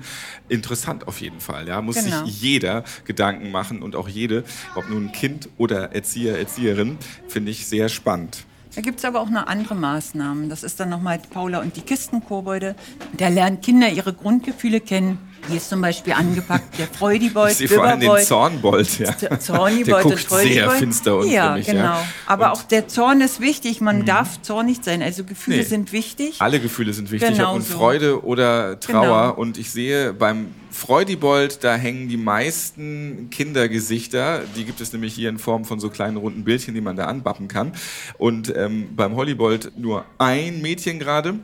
Interessant 0.49 1.07
auf 1.07 1.21
jeden 1.21 1.39
Fall. 1.39 1.67
Ja, 1.67 1.81
muss 1.81 2.03
Genau. 2.03 2.25
sich 2.25 2.41
jeder 2.41 2.83
Gedanken 3.05 3.51
machen 3.51 3.83
und 3.83 3.95
auch 3.95 4.07
jede, 4.07 4.43
ob 4.75 4.89
nun 4.89 5.11
Kind 5.11 5.49
oder 5.57 5.93
Erzieher, 5.93 6.39
Erzieherin, 6.39 6.97
finde 7.27 7.51
ich 7.51 7.67
sehr 7.67 7.89
spannend. 7.89 8.45
Da 8.75 8.81
gibt 8.81 8.97
es 8.97 9.05
aber 9.05 9.19
auch 9.21 9.29
noch 9.29 9.45
andere 9.45 9.75
Maßnahmen. 9.75 10.49
Das 10.49 10.63
ist 10.63 10.79
dann 10.79 10.89
nochmal 10.89 11.19
Paula 11.19 11.61
und 11.61 11.75
die 11.77 11.81
Kistenkobolde. 11.81 12.75
Da 13.17 13.27
lernen 13.27 13.61
Kinder 13.61 13.89
ihre 13.89 14.13
Grundgefühle 14.13 14.81
kennen. 14.81 15.19
Hier 15.47 15.57
ist 15.57 15.69
zum 15.69 15.81
Beispiel 15.81 16.13
angepackt 16.13 16.79
der 16.79 16.87
Freudibold, 16.87 17.51
Ich 17.51 17.57
sehe 17.57 17.67
vor 17.67 17.83
allem 17.83 17.99
den. 17.99 18.17
Zornbold. 18.19 18.99
Ja. 18.99 19.11
Der 19.11 19.39
Zornibold 19.39 19.87
Der 19.87 20.05
und 20.05 20.29
guckt 20.29 20.29
sehr 20.41 20.71
finster 20.71 21.17
und 21.17 21.29
Ja, 21.29 21.49
grimmig, 21.51 21.67
genau. 21.67 21.83
Ja. 21.83 22.07
Aber 22.25 22.45
und 22.45 22.51
auch 22.53 22.63
der 22.63 22.87
Zorn 22.87 23.19
ist 23.21 23.41
wichtig. 23.41 23.81
Man 23.81 24.05
darf 24.05 24.41
zornig 24.41 24.79
sein. 24.81 25.01
Also 25.01 25.23
Gefühle 25.25 25.57
Nee. 25.57 25.63
sind 25.63 25.91
wichtig. 25.91 26.35
Alle 26.39 26.59
Gefühle 26.61 26.93
sind 26.93 27.11
wichtig, 27.11 27.31
Genau 27.31 27.53
nun 27.53 27.61
so. 27.61 27.73
Freude 27.73 28.23
oder 28.23 28.79
Trauer. 28.79 29.01
Genau. 29.31 29.33
Und 29.33 29.57
ich 29.57 29.69
sehe 29.71 30.13
beim 30.13 30.47
Freudibold, 30.71 31.63
da 31.63 31.75
hängen 31.75 32.07
die 32.07 32.17
meisten 32.17 33.29
Kindergesichter. 33.29 34.41
Die 34.55 34.63
gibt 34.63 34.79
es 34.81 34.93
nämlich 34.93 35.13
hier 35.13 35.29
in 35.29 35.37
Form 35.39 35.65
von 35.65 35.79
so 35.79 35.89
kleinen 35.89 36.17
runden 36.17 36.43
Bildchen, 36.43 36.73
die 36.73 36.81
man 36.81 36.95
da 36.95 37.05
anbappen 37.05 37.47
kann. 37.47 37.73
Und 38.17 38.53
ähm, 38.55 38.95
beim 38.95 39.15
Hollybold 39.15 39.77
nur 39.77 40.05
ein 40.17 40.61
Mädchen 40.61 40.99
gerade. 40.99 41.35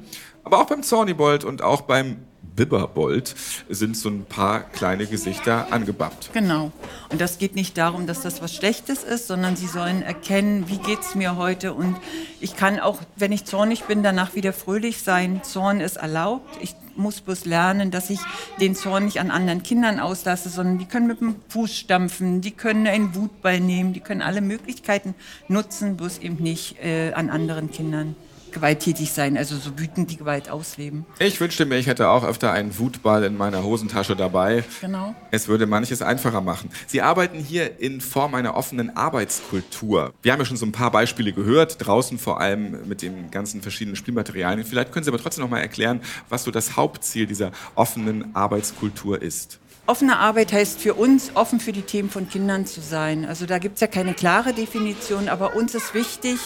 Aber 0.43 0.59
auch 0.59 0.65
beim 0.67 0.83
Zornibold 0.83 1.43
und 1.43 1.61
auch 1.61 1.81
beim 1.81 2.17
Bibberbold 2.59 3.33
sind 3.69 3.95
so 3.95 4.09
ein 4.09 4.25
paar 4.25 4.59
kleine 4.59 5.05
Gesichter 5.05 5.71
angebappt. 5.71 6.31
Genau. 6.33 6.73
Und 7.07 7.21
das 7.21 7.37
geht 7.37 7.55
nicht 7.55 7.77
darum, 7.77 8.05
dass 8.05 8.19
das 8.19 8.41
was 8.41 8.53
Schlechtes 8.53 9.05
ist, 9.05 9.27
sondern 9.27 9.55
sie 9.55 9.65
sollen 9.65 10.01
erkennen, 10.01 10.67
wie 10.67 10.77
geht's 10.77 11.15
mir 11.15 11.37
heute. 11.37 11.73
Und 11.73 11.95
ich 12.41 12.57
kann 12.57 12.81
auch, 12.81 12.99
wenn 13.15 13.31
ich 13.31 13.45
zornig 13.45 13.85
bin, 13.85 14.03
danach 14.03 14.35
wieder 14.35 14.51
fröhlich 14.51 15.01
sein. 15.01 15.39
Zorn 15.41 15.79
ist 15.79 15.95
erlaubt. 15.95 16.57
Ich 16.59 16.75
muss 16.97 17.21
bloß 17.21 17.45
lernen, 17.45 17.91
dass 17.91 18.09
ich 18.09 18.19
den 18.59 18.75
Zorn 18.75 19.05
nicht 19.05 19.21
an 19.21 19.31
anderen 19.31 19.63
Kindern 19.63 20.01
auslasse, 20.01 20.49
sondern 20.49 20.79
die 20.79 20.85
können 20.85 21.07
mit 21.07 21.21
dem 21.21 21.35
Fuß 21.47 21.73
stampfen, 21.73 22.41
die 22.41 22.51
können 22.51 22.87
einen 22.87 23.15
Wutball 23.15 23.61
nehmen, 23.61 23.93
die 23.93 24.01
können 24.01 24.21
alle 24.21 24.41
Möglichkeiten 24.41 25.15
nutzen, 25.47 25.95
bloß 25.95 26.17
eben 26.17 26.43
nicht 26.43 26.77
äh, 26.83 27.13
an 27.13 27.29
anderen 27.29 27.71
Kindern. 27.71 28.17
Gewalttätig 28.51 29.11
sein, 29.11 29.37
also 29.37 29.55
so 29.57 29.77
wütend 29.77 30.11
die 30.11 30.17
Gewalt 30.17 30.49
ausleben. 30.49 31.05
Ich 31.19 31.39
wünschte 31.39 31.65
mir, 31.65 31.77
ich 31.77 31.87
hätte 31.87 32.09
auch 32.09 32.23
öfter 32.23 32.51
einen 32.51 32.77
Wutball 32.77 33.23
in 33.23 33.37
meiner 33.37 33.63
Hosentasche 33.63 34.15
dabei. 34.15 34.63
Genau. 34.81 35.15
Es 35.31 35.47
würde 35.47 35.65
manches 35.65 36.01
einfacher 36.01 36.41
machen. 36.41 36.69
Sie 36.87 37.01
arbeiten 37.01 37.39
hier 37.39 37.79
in 37.79 38.01
Form 38.01 38.35
einer 38.35 38.55
offenen 38.55 38.95
Arbeitskultur. 38.95 40.13
Wir 40.21 40.31
haben 40.31 40.39
ja 40.39 40.45
schon 40.45 40.57
so 40.57 40.65
ein 40.65 40.71
paar 40.71 40.91
Beispiele 40.91 41.33
gehört, 41.33 41.85
draußen 41.85 42.17
vor 42.17 42.39
allem 42.39 42.87
mit 42.87 43.01
den 43.01 43.31
ganzen 43.31 43.61
verschiedenen 43.61 43.95
Spielmaterialien. 43.95 44.65
Vielleicht 44.65 44.91
können 44.91 45.03
Sie 45.03 45.11
aber 45.11 45.21
trotzdem 45.21 45.43
noch 45.43 45.51
mal 45.51 45.59
erklären, 45.59 46.01
was 46.29 46.43
so 46.43 46.51
das 46.51 46.75
Hauptziel 46.75 47.25
dieser 47.25 47.51
offenen 47.75 48.35
Arbeitskultur 48.35 49.21
ist. 49.21 49.59
Offene 49.89 50.19
Arbeit 50.19 50.53
heißt 50.53 50.79
für 50.79 50.93
uns, 50.93 51.31
offen 51.33 51.59
für 51.59 51.71
die 51.71 51.81
Themen 51.81 52.11
von 52.11 52.29
Kindern 52.29 52.67
zu 52.67 52.79
sein. 52.79 53.25
Also 53.25 53.47
da 53.47 53.57
gibt 53.57 53.73
es 53.77 53.81
ja 53.81 53.87
keine 53.87 54.13
klare 54.13 54.53
Definition, 54.53 55.27
aber 55.27 55.55
uns 55.55 55.73
ist 55.73 55.95
wichtig, 55.95 56.37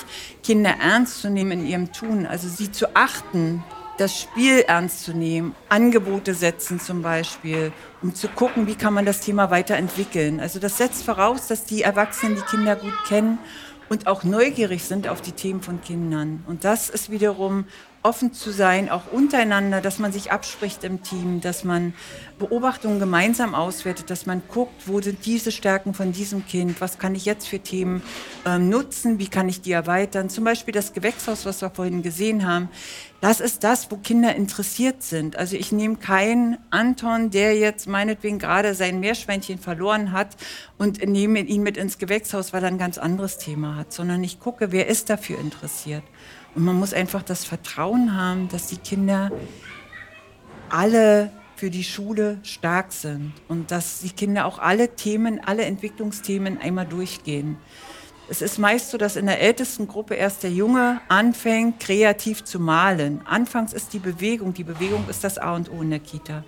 Kinder 0.44 0.76
ernst 0.82 1.20
zu 1.20 1.30
nehmen 1.30 1.52
in 1.52 1.68
ihrem 1.68 1.92
Tun, 1.92 2.26
also 2.26 2.48
sie 2.48 2.72
zu 2.72 2.96
achten, 2.96 3.62
das 3.98 4.18
Spiel 4.18 4.60
ernst 4.60 5.04
zu 5.04 5.12
nehmen, 5.12 5.58
Angebote 5.68 6.36
setzen 6.36 6.80
zum 6.80 7.02
Beispiel, 7.02 7.74
um 8.02 8.16
zu 8.16 8.30
gucken, 8.30 8.66
wie 8.66 8.76
kann 8.76 8.94
man 8.94 9.06
das 9.06 9.20
Thema 9.20 9.52
weiterentwickeln. 9.52 10.40
Also 10.40 10.60
das 10.60 10.78
setzt 10.78 11.04
voraus, 11.04 11.48
dass 11.48 11.66
die 11.66 11.82
Erwachsenen 11.82 12.38
die 12.38 12.44
Kinder 12.44 12.78
gut 12.78 12.96
kennen 13.10 13.40
und 13.90 14.08
auch 14.08 14.24
neugierig 14.24 14.86
sind 14.86 15.10
auf 15.10 15.20
die 15.20 15.34
Themen 15.34 15.62
von 15.62 15.82
Kindern. 15.82 16.46
Und 16.48 16.64
das 16.64 16.90
ist 16.90 17.12
wiederum 17.12 17.66
offen 18.04 18.34
zu 18.34 18.52
sein, 18.52 18.90
auch 18.90 19.12
untereinander, 19.12 19.82
dass 19.82 19.98
man 19.98 20.12
sich 20.12 20.32
abspricht 20.32 20.84
im 20.84 21.02
Team, 21.04 21.40
dass 21.42 21.64
man 21.64 21.94
Beobachtungen 22.38 23.00
gemeinsam 23.00 23.56
auswertet, 23.56 24.10
dass 24.10 24.26
man 24.26 24.44
guckt, 24.50 24.88
wo 24.88 25.02
sind 25.02 25.26
diese 25.26 25.52
Stärken 25.52 25.94
von 25.94 26.12
diesem 26.12 26.46
Kind, 26.46 26.82
was 26.82 27.00
kann 27.00 27.16
ich 27.16 27.26
jetzt 27.26 27.48
für 27.48 27.60
Themen 27.60 28.04
ähm, 28.46 28.70
nutzen, 28.70 29.20
wie 29.20 29.30
kann 29.30 29.48
ich 29.48 29.62
die 29.62 29.72
erweitern. 29.72 30.30
Zum 30.30 30.44
Beispiel 30.44 30.74
das 30.74 30.94
Gewächshaus, 30.94 31.46
was 31.46 31.62
wir 31.62 31.70
vorhin 31.70 32.04
gesehen 32.04 32.46
haben, 32.46 32.70
das 33.22 33.40
ist 33.40 33.64
das, 33.64 33.90
wo 33.90 33.96
Kinder 33.96 34.36
interessiert 34.36 35.02
sind. 35.02 35.38
Also 35.38 35.56
ich 35.56 35.72
nehme 35.72 35.96
keinen 35.96 36.58
Anton, 36.72 37.30
der 37.30 37.58
jetzt 37.58 37.88
meinetwegen 37.88 38.38
gerade 38.38 38.76
sein 38.76 39.00
Meerschweinchen 39.00 39.60
verloren 39.60 40.12
hat 40.12 40.36
und 40.78 41.02
nehme 41.08 41.40
ihn 41.40 41.64
mit 41.64 41.78
ins 41.78 41.98
Gewächshaus, 41.98 42.52
weil 42.52 42.64
er 42.64 42.68
ein 42.68 42.78
ganz 42.78 42.98
anderes 42.98 43.38
Thema 43.38 43.78
hat, 43.78 43.94
sondern 43.94 44.22
ich 44.26 44.42
gucke, 44.42 44.74
wer 44.74 44.88
ist 44.88 45.10
dafür 45.10 45.40
interessiert. 45.40 46.04
Und 46.56 46.66
man 46.66 46.78
muss 46.78 46.94
einfach 46.94 47.24
das 47.24 47.46
Vertrauen 47.46 48.16
haben, 48.16 48.48
dass 48.50 48.68
die 48.68 48.78
Kinder 48.78 49.32
alle 50.70 51.32
für 51.56 51.70
die 51.70 51.84
Schule 51.84 52.40
stark 52.44 52.92
sind 52.92 53.34
und 53.48 53.72
dass 53.72 54.00
die 54.00 54.10
Kinder 54.10 54.46
auch 54.46 54.60
alle 54.60 54.96
Themen, 54.96 55.40
alle 55.44 55.64
Entwicklungsthemen 55.64 56.60
einmal 56.60 56.86
durchgehen. 56.86 57.58
Es 58.30 58.42
ist 58.42 58.58
meist 58.58 58.92
so, 58.92 58.98
dass 58.98 59.16
in 59.16 59.26
der 59.26 59.42
ältesten 59.42 59.88
Gruppe 59.88 60.16
erst 60.16 60.44
der 60.44 60.52
Junge 60.52 61.02
anfängt, 61.10 61.80
kreativ 61.80 62.44
zu 62.44 62.60
malen. 62.60 63.22
Anfangs 63.26 63.74
ist 63.74 63.94
die 63.94 64.00
Bewegung, 64.00 64.54
die 64.54 64.64
Bewegung 64.64 65.06
ist 65.10 65.24
das 65.24 65.38
A 65.38 65.56
und 65.56 65.72
O 65.72 65.82
in 65.82 65.90
der 65.90 66.00
Kita. 66.00 66.44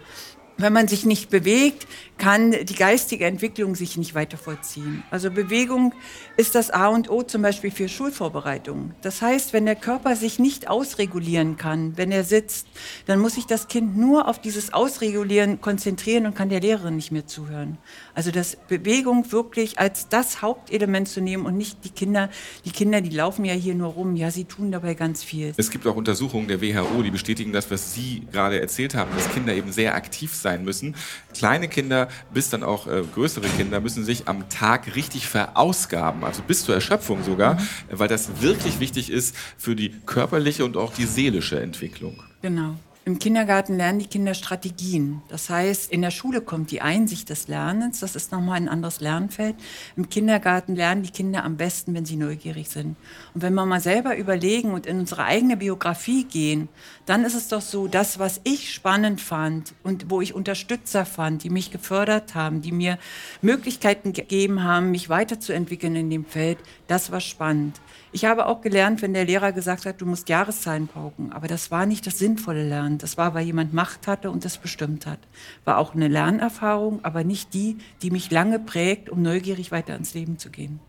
Wenn 0.58 0.72
man 0.72 0.88
sich 0.88 1.06
nicht 1.06 1.30
bewegt, 1.30 1.86
kann 2.18 2.52
die 2.52 2.76
geistige 2.76 3.26
Entwicklung 3.26 3.76
sich 3.76 3.98
nicht 3.98 4.16
weiter 4.16 4.38
vollziehen. 4.38 5.04
Also 5.12 5.30
Bewegung 5.30 5.94
ist 6.38 6.56
das 6.56 6.72
A 6.72 6.88
und 6.88 7.10
O 7.10 7.24
zum 7.24 7.42
Beispiel 7.42 7.72
für 7.72 7.90
Schulvorbereitungen. 7.90 8.94
Das 9.02 9.22
heißt, 9.22 9.52
wenn 9.52 9.66
der 9.66 9.76
Körper 9.76 10.16
sich 10.16 10.40
nicht 10.40 10.70
ausregulieren 10.70 11.58
kann, 11.58 11.98
wenn 11.98 12.14
er 12.14 12.24
sitzt, 12.24 12.68
dann 13.06 13.20
muss 13.20 13.36
sich 13.36 13.48
das 13.48 13.68
Kind 13.68 13.98
nur 13.98 14.30
auf 14.30 14.40
dieses 14.40 14.74
Ausregulieren 14.74 15.60
konzentrieren 15.60 16.26
und 16.26 16.36
kann 16.36 16.48
der 16.48 16.62
Lehrerin 16.62 16.96
nicht 16.96 17.12
mehr 17.12 17.28
zuhören. 17.28 17.78
Also 18.14 18.32
das 18.32 18.56
Bewegung 18.56 19.32
wirklich 19.34 19.78
als 19.78 20.08
das 20.08 20.42
Hauptelement 20.42 21.10
zu 21.10 21.20
nehmen 21.20 21.46
und 21.46 21.58
nicht 21.58 21.84
die 21.84 21.90
Kinder, 21.90 22.30
die 22.64 22.72
Kinder, 22.72 23.02
die 23.02 23.10
laufen 23.10 23.44
ja 23.44 23.54
hier 23.54 23.76
nur 23.76 23.90
rum, 23.90 24.16
ja, 24.16 24.32
sie 24.32 24.46
tun 24.46 24.72
dabei 24.72 24.94
ganz 24.94 25.22
viel. 25.22 25.54
Es 25.58 25.70
gibt 25.70 25.86
auch 25.86 25.98
Untersuchungen 25.98 26.48
der 26.48 26.62
WHO, 26.62 27.04
die 27.04 27.12
bestätigen 27.12 27.52
das, 27.52 27.70
was 27.70 27.94
Sie 27.94 28.24
gerade 28.32 28.62
erzählt 28.62 28.96
haben, 28.96 29.12
dass 29.16 29.30
Kinder 29.34 29.54
eben 29.54 29.74
sehr 29.74 29.96
aktiv 29.96 30.34
sein 30.46 30.64
müssen. 30.64 30.96
Kleine 31.34 31.68
Kinder 31.68 32.08
bis 32.32 32.52
dann 32.52 32.64
auch 32.64 32.86
äh, 32.86 33.02
größere 33.16 33.48
Kinder 33.58 33.80
müssen 33.82 34.06
sich 34.06 34.28
am 34.28 34.48
Tag 34.48 34.96
richtig 34.96 35.28
verausgaben, 35.28 36.24
also 36.24 36.44
bis 36.44 36.64
zur 36.64 36.76
Erschöpfung 36.76 37.24
sogar, 37.24 37.56
mhm. 37.56 37.60
weil 37.90 38.08
das 38.08 38.42
wirklich 38.42 38.80
wichtig 38.80 39.10
ist 39.10 39.36
für 39.58 39.76
die 39.76 39.90
körperliche 40.06 40.64
und 40.64 40.78
auch 40.78 40.94
die 40.94 41.06
seelische 41.06 41.60
Entwicklung. 41.60 42.22
Genau. 42.44 42.76
Im 43.08 43.20
Kindergarten 43.20 43.78
lernen 43.78 44.00
die 44.00 44.08
Kinder 44.08 44.34
Strategien. 44.34 45.22
Das 45.28 45.52
heißt, 45.52 45.92
in 45.92 46.02
der 46.02 46.10
Schule 46.10 46.42
kommt 46.42 46.72
die 46.72 46.82
Einsicht 46.82 47.30
des 47.30 47.48
Lernens. 47.48 48.00
Das 48.00 48.16
ist 48.16 48.32
nochmal 48.32 48.58
ein 48.58 48.68
anderes 48.68 49.00
Lernfeld. 49.00 49.56
Im 49.96 50.10
Kindergarten 50.10 50.76
lernen 50.76 51.04
die 51.04 51.12
Kinder 51.12 51.44
am 51.44 51.56
besten, 51.56 51.94
wenn 51.94 52.06
sie 52.06 52.16
neugierig 52.16 52.68
sind. 52.68 52.96
Und 53.36 53.44
wenn 53.44 53.54
wir 53.54 53.68
mal 53.68 53.80
selber 53.80 54.18
überlegen 54.18 54.74
und 54.74 54.88
in 54.88 54.98
unsere 54.98 55.24
eigene 55.24 55.56
Biografie 55.56 56.24
gehen, 56.24 56.68
dann 57.06 57.26
ist 57.26 57.36
es 57.36 57.48
doch 57.48 57.62
so, 57.62 57.88
das, 57.88 58.18
was 58.18 58.42
ich 58.44 58.74
spannend 58.74 59.22
fand 59.22 59.76
und 59.84 60.10
wo 60.10 60.22
ich 60.22 60.34
Unterstützer 60.34 61.06
fand, 61.06 61.44
die 61.44 61.52
mich 61.52 61.70
gefördert 61.70 62.34
haben, 62.34 62.64
die 62.64 62.72
mir 62.72 62.98
Möglichkeiten 63.44 64.14
gegeben 64.14 64.64
haben, 64.64 64.90
mich 64.90 65.10
weiterzuentwickeln 65.10 65.96
in 65.96 66.10
dem 66.10 66.26
Feld, 66.26 66.58
das 66.88 67.12
war 67.12 67.20
spannend. 67.20 67.82
Ich 68.12 68.26
habe 68.26 68.46
auch 68.46 68.62
gelernt, 68.62 69.02
wenn 69.02 69.14
der 69.14 69.26
Lehrer 69.26 69.52
gesagt 69.52 69.86
hat, 69.86 70.02
du 70.02 70.06
musst 70.06 70.30
Jahreszahlen 70.30 70.88
pauken. 70.88 71.32
Aber 71.34 71.48
das 71.48 71.72
war 71.72 71.86
nicht 71.86 72.06
das 72.06 72.20
sinnvolle 72.20 72.68
Lernen. 72.68 72.98
Das 72.98 73.18
war, 73.18 73.34
weil 73.34 73.46
jemand 73.46 73.74
Macht 73.74 74.08
hatte 74.08 74.32
und 74.32 74.46
das 74.46 74.58
bestimmt 74.58 75.06
hat. 75.06 75.20
War 75.64 75.78
auch 75.78 75.96
eine 75.96 76.08
Lernerfahrung, 76.08 77.04
aber 77.04 77.24
nicht 77.24 77.54
die, 77.54 77.78
die 78.02 78.12
mich 78.12 78.32
lange 78.32 78.60
prägt, 78.60 79.10
um 79.10 79.22
neugierig 79.22 79.72
weiter 79.72 79.96
ins 79.96 80.14
Leben 80.14 80.38
zu 80.38 80.50
gehen. 80.50 80.80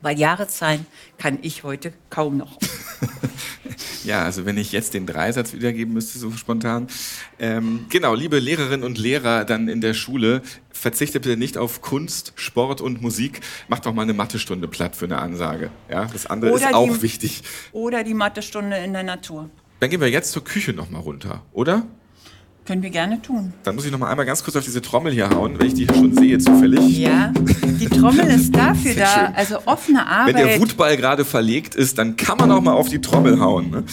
Weil 0.00 0.18
Jahreszahlen 0.18 0.86
kann 1.18 1.38
ich 1.42 1.62
heute 1.62 1.92
kaum 2.10 2.36
noch. 2.36 2.58
ja, 4.04 4.22
also 4.22 4.46
wenn 4.46 4.56
ich 4.58 4.72
jetzt 4.72 4.94
den 4.94 5.06
Dreisatz 5.06 5.52
wiedergeben 5.52 5.94
müsste, 5.94 6.18
so 6.18 6.30
spontan. 6.32 6.88
Ähm, 7.38 7.86
genau, 7.88 8.14
liebe 8.14 8.38
Lehrerinnen 8.38 8.84
und 8.84 8.98
Lehrer 8.98 9.44
dann 9.44 9.68
in 9.68 9.80
der 9.80 9.94
Schule, 9.94 10.42
verzichtet 10.72 11.22
bitte 11.22 11.36
nicht 11.36 11.58
auf 11.58 11.82
Kunst, 11.82 12.32
Sport 12.36 12.80
und 12.80 13.02
Musik. 13.02 13.40
Macht 13.68 13.86
doch 13.86 13.94
mal 13.94 14.02
eine 14.02 14.14
Mathestunde 14.14 14.68
platt 14.68 14.96
für 14.96 15.06
eine 15.06 15.18
Ansage. 15.18 15.70
Ja, 15.90 16.06
das 16.06 16.26
andere 16.26 16.52
oder 16.52 16.68
ist 16.68 16.74
auch 16.74 16.96
die, 16.96 17.02
wichtig. 17.02 17.42
Oder 17.72 18.04
die 18.04 18.14
Mathestunde 18.14 18.76
in 18.78 18.92
der 18.92 19.02
Natur. 19.02 19.50
Dann 19.80 19.90
gehen 19.90 20.00
wir 20.00 20.08
jetzt 20.08 20.32
zur 20.32 20.44
Küche 20.44 20.72
noch 20.72 20.90
mal 20.90 21.00
runter, 21.00 21.42
oder? 21.52 21.86
Können 22.66 22.82
wir 22.82 22.90
gerne 22.90 23.22
tun. 23.22 23.52
Dann 23.62 23.76
muss 23.76 23.84
ich 23.84 23.92
noch 23.92 23.98
mal 24.00 24.10
einmal 24.10 24.26
ganz 24.26 24.42
kurz 24.42 24.56
auf 24.56 24.64
diese 24.64 24.82
Trommel 24.82 25.12
hier 25.12 25.30
hauen, 25.30 25.56
wenn 25.58 25.68
ich 25.68 25.74
die 25.74 25.86
hier 25.86 25.94
schon 25.94 26.16
sehe 26.16 26.36
zufällig. 26.38 26.98
Ja, 26.98 27.32
die 27.62 27.86
Trommel 27.86 28.26
ist 28.26 28.54
dafür 28.54 28.94
da, 28.94 29.06
schön. 29.06 29.34
also 29.36 29.58
offene 29.66 30.04
Arbeit. 30.04 30.34
Wenn 30.34 30.46
der 30.46 30.60
Wutball 30.60 30.96
gerade 30.96 31.24
verlegt 31.24 31.76
ist, 31.76 31.96
dann 31.98 32.16
kann 32.16 32.38
man 32.38 32.50
auch 32.50 32.60
mal 32.60 32.72
auf 32.72 32.88
die 32.88 33.00
Trommel 33.00 33.38
hauen. 33.38 33.70
Ne? 33.70 33.84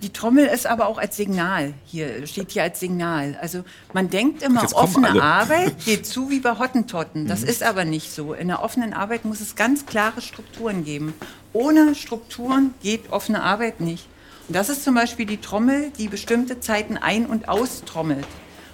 Die 0.00 0.08
Trommel 0.08 0.46
ist 0.46 0.66
aber 0.66 0.86
auch 0.86 0.96
als 0.96 1.16
Signal 1.16 1.74
hier, 1.84 2.26
steht 2.26 2.52
hier 2.52 2.62
als 2.62 2.80
Signal. 2.80 3.38
Also 3.42 3.64
man 3.92 4.08
denkt 4.08 4.42
immer, 4.42 4.62
offene 4.74 5.10
alle. 5.10 5.22
Arbeit 5.22 5.84
geht 5.84 6.06
zu 6.06 6.30
wie 6.30 6.40
bei 6.40 6.58
Hottentotten. 6.58 7.26
Das 7.26 7.42
mhm. 7.42 7.48
ist 7.48 7.62
aber 7.62 7.84
nicht 7.84 8.10
so. 8.10 8.32
In 8.32 8.48
der 8.48 8.62
offenen 8.62 8.94
Arbeit 8.94 9.26
muss 9.26 9.40
es 9.40 9.54
ganz 9.54 9.84
klare 9.84 10.22
Strukturen 10.22 10.84
geben. 10.84 11.12
Ohne 11.52 11.94
Strukturen 11.94 12.72
geht 12.82 13.12
offene 13.12 13.42
Arbeit 13.42 13.80
nicht. 13.80 14.06
Das 14.48 14.68
ist 14.68 14.84
zum 14.84 14.94
Beispiel 14.94 15.24
die 15.24 15.38
Trommel, 15.38 15.90
die 15.96 16.08
bestimmte 16.08 16.60
Zeiten 16.60 16.98
ein- 16.98 17.26
und 17.26 17.48
austrommelt. 17.48 18.26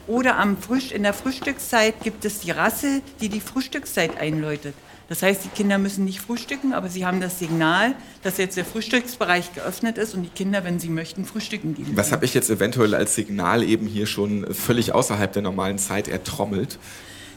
Oder 0.08 0.36
am 0.36 0.56
Frühst 0.56 0.90
in 0.90 1.04
der 1.04 1.14
Frühstückszeit 1.14 2.02
gibt 2.02 2.24
es 2.24 2.40
die 2.40 2.50
Rasse, 2.50 3.02
die 3.20 3.28
die 3.28 3.40
Frühstückszeit 3.40 4.20
einläutet. 4.20 4.74
Das 5.08 5.22
heißt, 5.22 5.44
die 5.44 5.48
Kinder 5.48 5.78
müssen 5.78 6.04
nicht 6.04 6.20
frühstücken, 6.20 6.72
aber 6.72 6.88
sie 6.88 7.06
haben 7.06 7.20
das 7.20 7.38
Signal, 7.38 7.94
dass 8.22 8.38
jetzt 8.38 8.56
der 8.56 8.64
Frühstücksbereich 8.64 9.54
geöffnet 9.54 9.98
ist 9.98 10.14
und 10.14 10.22
die 10.22 10.28
Kinder, 10.28 10.64
wenn 10.64 10.80
sie 10.80 10.88
möchten, 10.88 11.24
frühstücken 11.24 11.74
gehen. 11.74 11.96
Was 11.96 12.10
habe 12.10 12.24
ich 12.24 12.34
jetzt 12.34 12.50
eventuell 12.50 12.94
als 12.94 13.14
Signal 13.14 13.62
eben 13.62 13.86
hier 13.86 14.06
schon 14.06 14.52
völlig 14.52 14.92
außerhalb 14.92 15.32
der 15.32 15.42
normalen 15.42 15.78
Zeit 15.78 16.08
ertrommelt? 16.08 16.78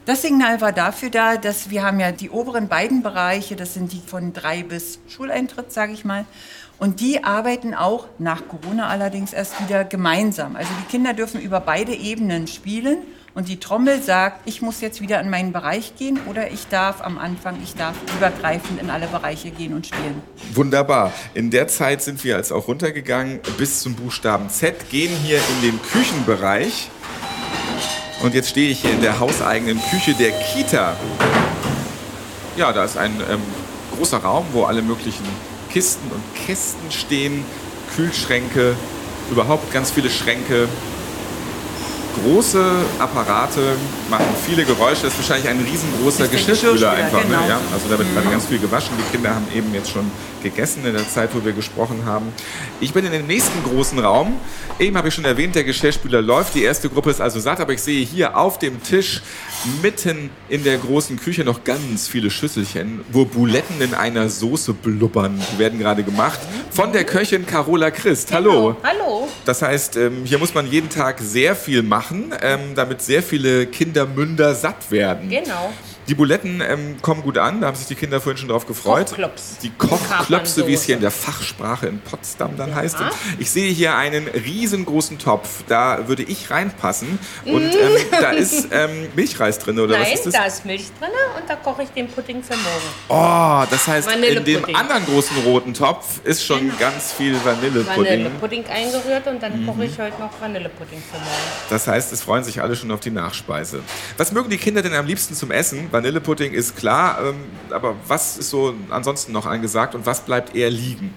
Das 0.05 0.21
Signal 0.21 0.59
war 0.59 0.73
dafür 0.73 1.09
da, 1.09 1.37
dass 1.37 1.69
wir 1.69 1.81
haben 1.81 1.99
ja 1.99 2.11
die 2.11 2.29
oberen 2.29 2.67
beiden 2.67 3.03
Bereiche, 3.03 3.55
das 3.55 3.73
sind 3.73 3.93
die 3.93 4.01
von 4.05 4.33
drei 4.33 4.61
bis 4.61 4.99
Schuleintritt, 5.07 5.71
sage 5.71 5.93
ich 5.93 6.03
mal. 6.03 6.25
Und 6.79 6.99
die 6.99 7.23
arbeiten 7.23 7.73
auch 7.73 8.07
nach 8.19 8.47
Corona 8.47 8.87
allerdings 8.87 9.31
erst 9.31 9.61
wieder 9.63 9.83
gemeinsam. 9.85 10.55
Also 10.55 10.69
die 10.81 10.91
Kinder 10.91 11.13
dürfen 11.13 11.39
über 11.39 11.59
beide 11.59 11.93
Ebenen 11.93 12.47
spielen 12.47 12.97
und 13.35 13.47
die 13.47 13.59
Trommel 13.59 14.01
sagt, 14.01 14.47
ich 14.47 14.61
muss 14.61 14.79
jetzt 14.81 15.01
wieder 15.01 15.19
in 15.19 15.29
meinen 15.29 15.53
Bereich 15.53 15.95
gehen 15.97 16.19
oder 16.29 16.51
ich 16.51 16.67
darf 16.67 17.01
am 17.01 17.17
Anfang, 17.17 17.57
ich 17.63 17.73
darf 17.73 17.95
übergreifend 18.15 18.79
in 18.79 18.91
alle 18.91 19.07
Bereiche 19.07 19.49
gehen 19.49 19.73
und 19.73 19.87
spielen. 19.87 20.21
Wunderbar. 20.53 21.11
In 21.33 21.49
der 21.49 21.67
Zeit 21.67 22.03
sind 22.03 22.23
wir 22.23 22.37
jetzt 22.37 22.51
auch 22.51 22.67
runtergegangen 22.67 23.39
bis 23.57 23.81
zum 23.81 23.95
Buchstaben 23.95 24.49
Z, 24.49 24.89
gehen 24.89 25.11
hier 25.23 25.37
in 25.37 25.71
den 25.71 25.81
Küchenbereich. 25.81 26.89
Und 28.21 28.35
jetzt 28.35 28.49
stehe 28.49 28.69
ich 28.69 28.81
hier 28.81 28.91
in 28.91 29.01
der 29.01 29.19
hauseigenen 29.19 29.81
Küche 29.89 30.13
der 30.13 30.31
Kita. 30.31 30.95
Ja, 32.55 32.71
da 32.71 32.83
ist 32.85 32.97
ein 32.97 33.19
ähm, 33.29 33.41
großer 33.97 34.19
Raum, 34.19 34.45
wo 34.51 34.65
alle 34.65 34.83
möglichen 34.83 35.25
Kisten 35.73 36.11
und 36.11 36.21
Kästen 36.45 36.91
stehen, 36.91 37.43
Kühlschränke, 37.95 38.75
überhaupt 39.31 39.73
ganz 39.73 39.89
viele 39.89 40.11
Schränke. 40.11 40.67
Große 42.22 42.63
Apparate 43.00 43.75
machen 44.10 44.25
viele 44.46 44.63
Geräusche. 44.65 45.03
Das 45.03 45.13
ist 45.13 45.20
wahrscheinlich 45.20 45.50
ein 45.50 45.60
riesengroßer 45.60 46.27
Geschirrspüler 46.27 46.91
einfach. 46.91 47.24
genau. 47.24 47.41
Ne? 47.41 47.50
Ja, 47.50 47.60
also 47.72 47.88
da 47.89 47.98
wird 47.98 48.13
gerade 48.13 48.29
ganz 48.29 48.46
viel 48.46 48.60
gewaschen. 48.60 48.91
Die 48.98 49.12
Kinder 49.12 49.36
haben 49.36 49.48
eben 49.55 49.74
jetzt 49.74 49.89
schon 49.91 50.10
gegessen 50.43 50.86
in 50.86 50.93
der 50.93 51.08
Zeit, 51.08 51.29
wo 51.34 51.43
wir 51.43 51.53
gesprochen 51.53 52.05
haben. 52.05 52.27
Ich 52.82 52.93
bin 52.93 53.05
in 53.05 53.12
dem 53.12 53.25
nächsten 53.25 53.63
großen 53.63 53.98
Raum. 54.00 54.36
Eben 54.79 54.98
habe 54.98 55.08
ich 55.08 55.13
schon 55.13 55.25
erwähnt, 55.25 55.55
der 55.55 55.63
Geschirrspüler 55.63 56.22
läuft. 56.22 56.55
Die 56.55 56.63
erste 56.63 56.89
Gruppe 56.89 57.10
ist 57.10 57.22
also 57.22 57.39
satt, 57.39 57.60
aber 57.60 57.74
ich 57.74 57.82
sehe 57.82 58.05
hier 58.05 58.38
auf 58.38 58.60
dem 58.60 58.84
Tisch 58.84 59.22
mitten 59.82 60.29
in 60.50 60.63
der 60.63 60.77
großen 60.77 61.17
Küche 61.17 61.43
noch 61.43 61.63
ganz 61.63 62.08
viele 62.08 62.29
Schüsselchen, 62.29 63.01
wo 63.12 63.25
Buletten 63.25 63.82
in 63.82 63.93
einer 63.93 64.29
Soße 64.29 64.74
blubbern. 64.74 65.41
Die 65.53 65.60
werden 65.60 65.79
gerade 65.79 66.03
gemacht 66.03 66.39
von 66.72 66.91
der 66.91 67.05
Köchin 67.05 67.46
Carola 67.46 67.91
Christ. 67.91 68.32
Hallo. 68.34 68.75
Hallo. 68.84 69.27
Das 69.46 69.62
heißt, 69.62 69.96
ähm, 69.98 70.24
hier 70.25 70.38
muss 70.38 70.53
man 70.53 70.70
jeden 70.70 70.89
Tag 70.89 71.20
sehr 71.20 71.55
viel 71.55 71.82
machen, 71.82 72.02
ähm, 72.12 72.75
damit 72.75 73.01
sehr 73.01 73.24
viele 73.24 73.67
Kindermünder 73.67 74.55
satt 74.55 74.91
werden. 74.91 75.29
Genau. 75.29 75.72
Die 76.07 76.15
Buletten 76.15 76.62
ähm, 76.62 76.98
kommen 77.01 77.22
gut 77.22 77.38
an, 77.38 77.62
da 77.62 77.67
haben 77.67 77.75
sich 77.75 77.88
die 77.88 77.95
Kinder 77.95 78.19
vorhin 78.19 78.38
schon 78.38 78.50
drauf 78.50 78.65
gefreut. 78.67 79.07
Kochklops. 79.07 79.57
Die 79.62 79.69
Kochklöpse, 79.69 80.67
wie 80.67 80.74
es 80.74 80.83
hier 80.83 80.95
in 80.95 81.01
der 81.01 81.12
Fachsprache 81.12 81.88
in 81.88 82.00
Potsdam 82.01 82.57
dann 82.57 82.75
heißt. 82.75 83.00
Und 83.00 83.10
ich 83.39 83.50
sehe 83.50 83.72
hier 83.72 83.95
einen 83.95 84.27
riesengroßen 84.27 85.17
Topf, 85.19 85.63
da 85.67 86.07
würde 86.07 86.24
ich 86.24 86.50
reinpassen. 86.51 87.19
Und 87.45 87.63
ähm, 87.74 87.91
da 88.12 88.31
ist 88.31 88.67
ähm, 88.72 89.07
Milchreis 89.15 89.60
drin, 89.60 89.79
oder 89.79 89.93
Nein, 89.98 90.03
was 90.12 90.13
ist 90.19 90.25
das? 90.25 90.33
da 90.33 90.45
ist 90.45 90.65
Milch 90.65 90.88
drin 91.00 91.10
und 91.39 91.50
da 91.50 91.55
koche 91.55 91.83
ich 91.83 91.89
den 91.89 92.07
Pudding 92.10 92.43
für 92.43 92.53
morgen. 92.55 92.83
Oh, 93.07 93.65
das 93.69 93.88
heißt, 93.88 94.10
in 94.12 94.43
dem 94.43 94.75
anderen 94.75 95.05
großen 95.05 95.38
roten 95.45 95.74
Topf 95.74 96.19
ist 96.25 96.43
schon 96.45 96.72
ganz 96.79 97.13
viel 97.13 97.33
Vanillepudding. 97.45 97.95
Vanillepudding 98.25 98.65
eingerührt 98.67 99.27
und 99.27 99.41
dann 99.41 99.53
Mhm. 99.62 99.67
koche 99.67 99.86
ich 99.86 100.00
heute 100.00 100.19
noch 100.19 100.31
Vanillepudding 100.41 101.01
für 101.12 101.17
morgen. 101.17 101.29
Das 101.69 101.88
heißt, 101.88 102.12
es 102.12 102.24
freuen 102.24 102.43
sich 102.43 102.62
alle 102.62 102.75
schon 102.75 102.91
auf 102.91 103.00
die 103.00 103.12
Nachspeise. 103.12 103.81
Was 104.17 104.31
mögen 104.31 104.50
die 104.50 104.57
Kinder 104.57 104.81
denn 104.81 104.93
am 104.95 105.05
liebsten 105.05 105.33
zum 105.36 105.51
Essen? 105.51 105.89
Vanillepudding 105.93 106.53
ist 106.53 106.75
klar, 106.75 107.19
ähm, 107.23 107.35
aber 107.69 107.95
was 108.07 108.38
ist 108.38 108.50
so 108.50 108.73
ansonsten 108.89 109.31
noch 109.31 109.45
angesagt 109.45 109.93
und 109.93 110.05
was 110.05 110.21
bleibt 110.21 110.55
eher 110.55 110.71
liegen? 110.71 111.13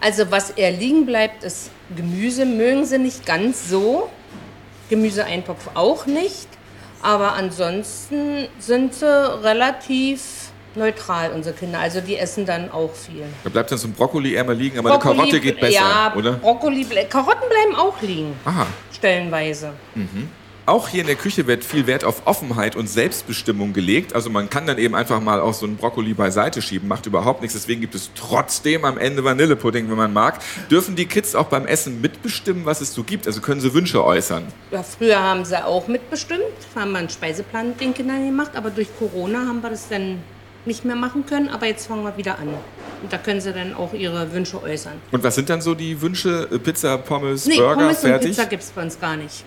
Also 0.00 0.30
was 0.30 0.50
eher 0.50 0.72
liegen 0.72 1.06
bleibt, 1.06 1.44
ist 1.44 1.70
Gemüse. 1.96 2.44
Mögen 2.44 2.84
sie 2.84 2.98
nicht 2.98 3.24
ganz 3.24 3.68
so. 3.68 4.10
Gemüseeintopf 4.90 5.70
auch 5.74 6.06
nicht. 6.06 6.48
Aber 7.00 7.34
ansonsten 7.34 8.48
sind 8.58 8.94
sie 8.94 9.06
relativ 9.06 10.50
neutral, 10.74 11.32
unsere 11.32 11.54
Kinder. 11.54 11.78
Also 11.78 12.00
die 12.00 12.16
essen 12.16 12.44
dann 12.44 12.70
auch 12.70 12.92
viel. 12.92 13.24
Da 13.44 13.50
bleibt 13.50 13.70
dann 13.70 13.78
so 13.78 13.88
ein 13.88 13.92
Brokkoli 13.92 14.34
eher 14.34 14.44
mal 14.44 14.54
liegen, 14.56 14.78
aber 14.78 14.90
eine 14.90 14.98
Karotte 14.98 15.40
geht 15.40 15.60
besser, 15.60 15.74
ja, 15.74 16.12
oder? 16.16 16.32
Brokkoli, 16.32 16.84
Karotten 17.08 17.48
bleiben 17.48 17.76
auch 17.76 18.00
liegen, 18.02 18.34
Aha. 18.44 18.66
stellenweise. 18.92 19.72
Auch 20.68 20.88
hier 20.88 21.00
in 21.00 21.06
der 21.06 21.16
Küche 21.16 21.46
wird 21.46 21.64
viel 21.64 21.86
Wert 21.86 22.04
auf 22.04 22.26
Offenheit 22.26 22.76
und 22.76 22.90
Selbstbestimmung 22.90 23.72
gelegt. 23.72 24.14
Also 24.14 24.28
man 24.28 24.50
kann 24.50 24.66
dann 24.66 24.76
eben 24.76 24.94
einfach 24.94 25.18
mal 25.18 25.40
auch 25.40 25.54
so 25.54 25.64
einen 25.64 25.78
Brokkoli 25.78 26.12
beiseite 26.12 26.60
schieben, 26.60 26.88
macht 26.88 27.06
überhaupt 27.06 27.40
nichts. 27.40 27.54
Deswegen 27.54 27.80
gibt 27.80 27.94
es 27.94 28.10
trotzdem 28.14 28.84
am 28.84 28.98
Ende 28.98 29.24
Vanillepudding, 29.24 29.88
wenn 29.88 29.96
man 29.96 30.12
mag. 30.12 30.40
Dürfen 30.70 30.94
die 30.94 31.06
Kids 31.06 31.34
auch 31.34 31.46
beim 31.46 31.66
Essen 31.66 32.02
mitbestimmen, 32.02 32.66
was 32.66 32.82
es 32.82 32.92
so 32.92 33.02
gibt? 33.02 33.26
Also 33.26 33.40
können 33.40 33.62
sie 33.62 33.72
Wünsche 33.72 34.04
äußern? 34.04 34.42
Ja, 34.70 34.82
früher 34.82 35.18
haben 35.18 35.46
sie 35.46 35.56
auch 35.64 35.88
mitbestimmt, 35.88 36.42
haben 36.76 36.92
wir 36.92 36.98
einen 36.98 37.08
Speiseplan 37.08 37.70
mit 37.70 37.80
den 37.80 37.94
Kindern 37.94 38.26
gemacht, 38.26 38.50
aber 38.54 38.68
durch 38.68 38.88
Corona 38.98 39.46
haben 39.46 39.62
wir 39.62 39.70
das 39.70 39.88
dann 39.88 40.18
nicht 40.66 40.84
mehr 40.84 40.96
machen 40.96 41.24
können, 41.24 41.48
aber 41.48 41.64
jetzt 41.64 41.86
fangen 41.86 42.02
wir 42.02 42.14
wieder 42.18 42.38
an. 42.38 42.48
Und 43.02 43.10
da 43.10 43.16
können 43.16 43.40
sie 43.40 43.54
dann 43.54 43.72
auch 43.72 43.94
ihre 43.94 44.30
Wünsche 44.34 44.62
äußern. 44.62 45.00
Und 45.12 45.24
was 45.24 45.34
sind 45.34 45.48
dann 45.48 45.62
so 45.62 45.74
die 45.74 45.98
Wünsche? 46.02 46.46
Pizza, 46.62 46.98
Pommes, 46.98 47.46
Nee, 47.46 47.56
Burger, 47.56 47.74
Pommes 47.76 48.04
und 48.04 48.10
fertig? 48.10 48.30
Pizza 48.32 48.44
gibt 48.44 48.62
es 48.64 48.70
bei 48.70 48.82
uns 48.82 49.00
gar 49.00 49.16
nicht. 49.16 49.44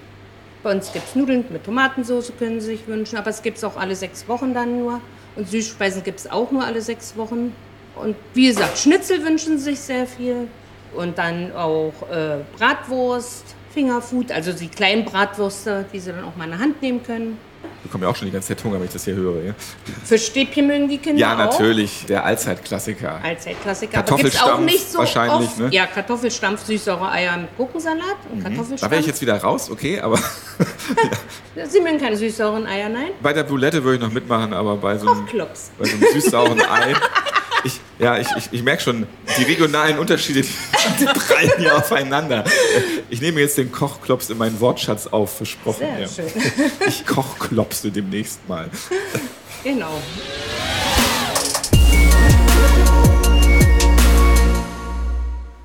Bei 0.63 0.71
uns 0.71 0.93
gibt 0.93 1.07
es 1.07 1.15
Nudeln 1.15 1.43
mit 1.49 1.63
Tomatensauce, 1.63 2.31
können 2.37 2.61
Sie 2.61 2.67
sich 2.67 2.87
wünschen, 2.87 3.17
aber 3.17 3.31
es 3.31 3.41
gibt 3.41 3.57
es 3.57 3.63
auch 3.63 3.77
alle 3.77 3.95
sechs 3.95 4.27
Wochen 4.27 4.53
dann 4.53 4.79
nur. 4.79 5.01
Und 5.35 5.49
Süßspeisen 5.49 6.03
gibt 6.03 6.19
es 6.19 6.29
auch 6.29 6.51
nur 6.51 6.63
alle 6.63 6.81
sechs 6.81 7.17
Wochen. 7.17 7.55
Und 7.95 8.15
wie 8.33 8.47
gesagt, 8.47 8.77
Schnitzel 8.77 9.25
wünschen 9.25 9.57
sich 9.57 9.79
sehr 9.79 10.05
viel. 10.05 10.47
Und 10.93 11.17
dann 11.17 11.51
auch 11.55 11.93
äh, 12.11 12.39
Bratwurst, 12.57 13.55
Fingerfood, 13.73 14.31
also 14.31 14.51
die 14.51 14.67
kleinen 14.67 15.05
Bratwürste, 15.05 15.85
die 15.91 15.99
sie 15.99 16.11
dann 16.11 16.25
auch 16.25 16.35
mal 16.35 16.43
in 16.45 16.51
der 16.51 16.59
Hand 16.59 16.81
nehmen 16.81 17.01
können. 17.01 17.37
Bekomme 17.83 18.05
ja 18.05 18.11
auch 18.11 18.15
schon 18.15 18.27
die 18.27 18.31
ganze 18.31 18.49
Zeit 18.49 18.63
Hunger, 18.63 18.75
wenn 18.79 18.85
ich 18.85 18.93
das 18.93 19.05
hier 19.05 19.15
höre. 19.15 19.43
Ja, 19.43 19.53
Fischstäbchen 20.03 20.67
mögen 20.67 20.87
die 20.87 20.97
Kinder 20.97 21.19
ja 21.19 21.33
auch. 21.33 21.37
natürlich, 21.37 22.05
der 22.05 22.23
Allzeitklassiker. 22.23 23.19
Allzeitklassiker. 23.23 23.97
Aber 23.97 24.17
gibt's 24.17 24.37
auch 24.39 24.45
Kartoffelstampf 24.45 24.65
nicht 24.65 24.91
so 24.91 24.99
wahrscheinlich, 24.99 25.49
oft. 25.49 25.59
ne? 25.59 25.69
Ja, 25.71 25.85
Kartoffelstampf, 25.87 26.63
süßsaure 26.65 27.11
Eier 27.11 27.37
mit 27.37 27.57
Gurkensalat 27.57 28.17
und 28.31 28.43
Kartoffelstampf. 28.43 28.81
Da 28.81 28.91
wäre 28.91 29.01
ich 29.01 29.07
jetzt 29.07 29.21
wieder 29.21 29.37
raus, 29.37 29.69
okay, 29.71 29.99
aber 29.99 30.19
Sie 31.67 31.81
mögen 31.81 31.99
keine 31.99 32.15
süßsauren 32.17 32.65
Eier, 32.65 32.89
nein? 32.89 33.11
bei 33.21 33.33
der 33.33 33.43
Boulette 33.43 33.83
würde 33.83 33.95
ich 33.95 34.01
noch 34.01 34.11
mitmachen, 34.11 34.53
aber 34.53 34.77
bei 34.77 34.97
so 34.97 35.09
einem, 35.09 35.25
bei 35.25 35.85
so 35.85 35.95
einem 35.95 36.13
süß-sauren 36.13 36.61
Ei. 36.69 36.93
Ich, 37.63 37.79
ja, 37.99 38.17
ich, 38.17 38.27
ich, 38.37 38.49
ich 38.51 38.63
merke 38.63 38.81
schon, 38.81 39.07
die 39.37 39.43
regionalen 39.43 39.99
Unterschiede, 39.99 40.41
die, 40.99 41.05
prallen 41.05 41.51
hier 41.57 41.77
aufeinander. 41.77 42.43
Ich 43.09 43.21
nehme 43.21 43.39
jetzt 43.39 43.57
den 43.57 43.71
Kochklops 43.71 44.29
in 44.29 44.37
meinen 44.37 44.59
Wortschatz 44.59 45.07
auf, 45.07 45.37
versprochen. 45.37 45.79
Sehr 45.79 45.99
ja. 45.99 46.07
schön. 46.07 46.25
Ich 46.87 47.05
kochklopse 47.05 47.91
demnächst 47.91 48.47
mal. 48.47 48.69
Genau. 49.63 50.01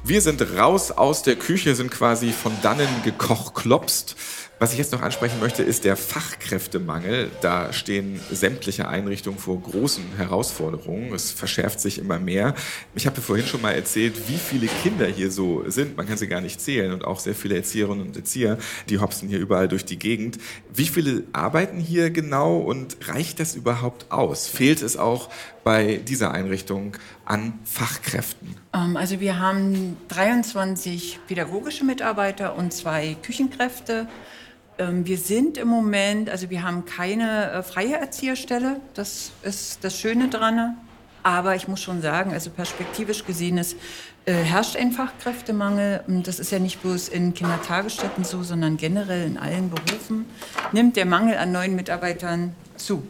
Wir 0.04 0.20
sind 0.20 0.40
raus 0.56 0.92
aus 0.92 1.22
der 1.22 1.36
Küche, 1.36 1.74
sind 1.74 1.90
quasi 1.90 2.30
von 2.32 2.52
dannen 2.62 2.88
gekochklopst. 3.04 4.16
Was 4.58 4.72
ich 4.72 4.78
jetzt 4.78 4.92
noch 4.92 5.02
ansprechen 5.02 5.38
möchte, 5.38 5.62
ist 5.62 5.84
der 5.84 5.96
Fachkräftemangel. 5.98 7.30
Da 7.42 7.74
stehen 7.74 8.18
sämtliche 8.32 8.88
Einrichtungen 8.88 9.38
vor 9.38 9.60
großen 9.60 10.02
Herausforderungen. 10.16 11.12
Es 11.12 11.30
verschärft 11.30 11.78
sich 11.78 11.98
immer 11.98 12.18
mehr. 12.18 12.54
Ich 12.94 13.06
habe 13.06 13.20
vorhin 13.20 13.46
schon 13.46 13.60
mal 13.60 13.72
erzählt, 13.72 14.14
wie 14.28 14.38
viele 14.38 14.66
Kinder 14.82 15.04
hier 15.08 15.30
so 15.30 15.68
sind. 15.68 15.98
Man 15.98 16.08
kann 16.08 16.16
sie 16.16 16.26
gar 16.26 16.40
nicht 16.40 16.58
zählen. 16.62 16.92
Und 16.94 17.04
auch 17.04 17.20
sehr 17.20 17.34
viele 17.34 17.54
Erzieherinnen 17.56 18.06
und 18.06 18.16
Erzieher, 18.16 18.56
die 18.88 18.98
hopsen 18.98 19.28
hier 19.28 19.40
überall 19.40 19.68
durch 19.68 19.84
die 19.84 19.98
Gegend. 19.98 20.38
Wie 20.72 20.86
viele 20.86 21.24
arbeiten 21.34 21.78
hier 21.78 22.08
genau 22.08 22.56
und 22.56 22.96
reicht 23.08 23.40
das 23.40 23.56
überhaupt 23.56 24.10
aus? 24.10 24.48
Fehlt 24.48 24.80
es 24.80 24.96
auch 24.96 25.28
bei 25.64 25.96
dieser 25.98 26.30
Einrichtung 26.30 26.96
an 27.26 27.58
Fachkräften? 27.64 28.54
Ähm, 28.72 28.96
Also 28.96 29.20
wir 29.20 29.38
haben 29.38 29.98
23 30.08 31.18
pädagogische 31.28 31.84
Mitarbeiter 31.84 32.56
und 32.56 32.72
zwei 32.72 33.18
Küchenkräfte. 33.22 34.08
Ähm, 34.78 35.06
Wir 35.06 35.18
sind 35.18 35.56
im 35.58 35.68
Moment, 35.68 36.28
also 36.28 36.50
wir 36.50 36.62
haben 36.62 36.84
keine 36.84 37.50
äh, 37.50 37.62
freie 37.62 37.96
Erzieherstelle, 37.96 38.80
das 38.94 39.32
ist 39.42 39.82
das 39.82 39.98
Schöne 39.98 40.28
dran. 40.28 40.76
Aber 41.22 41.56
ich 41.56 41.66
muss 41.66 41.82
schon 41.82 42.02
sagen, 42.02 42.32
also 42.32 42.50
perspektivisch 42.50 43.24
gesehen 43.24 43.58
ist, 43.58 43.76
äh, 44.26 44.32
herrscht 44.32 44.76
ein 44.76 44.92
Fachkräftemangel. 44.92 46.04
Das 46.22 46.38
ist 46.38 46.52
ja 46.52 46.60
nicht 46.60 46.80
bloß 46.82 47.08
in 47.08 47.34
Kindertagesstätten 47.34 48.22
so, 48.22 48.44
sondern 48.44 48.76
generell 48.76 49.26
in 49.26 49.36
allen 49.36 49.68
Berufen 49.70 50.26
nimmt 50.70 50.94
der 50.94 51.04
Mangel 51.04 51.36
an 51.36 51.50
neuen 51.50 51.74
Mitarbeitern 51.74 52.54
zu. 52.76 53.02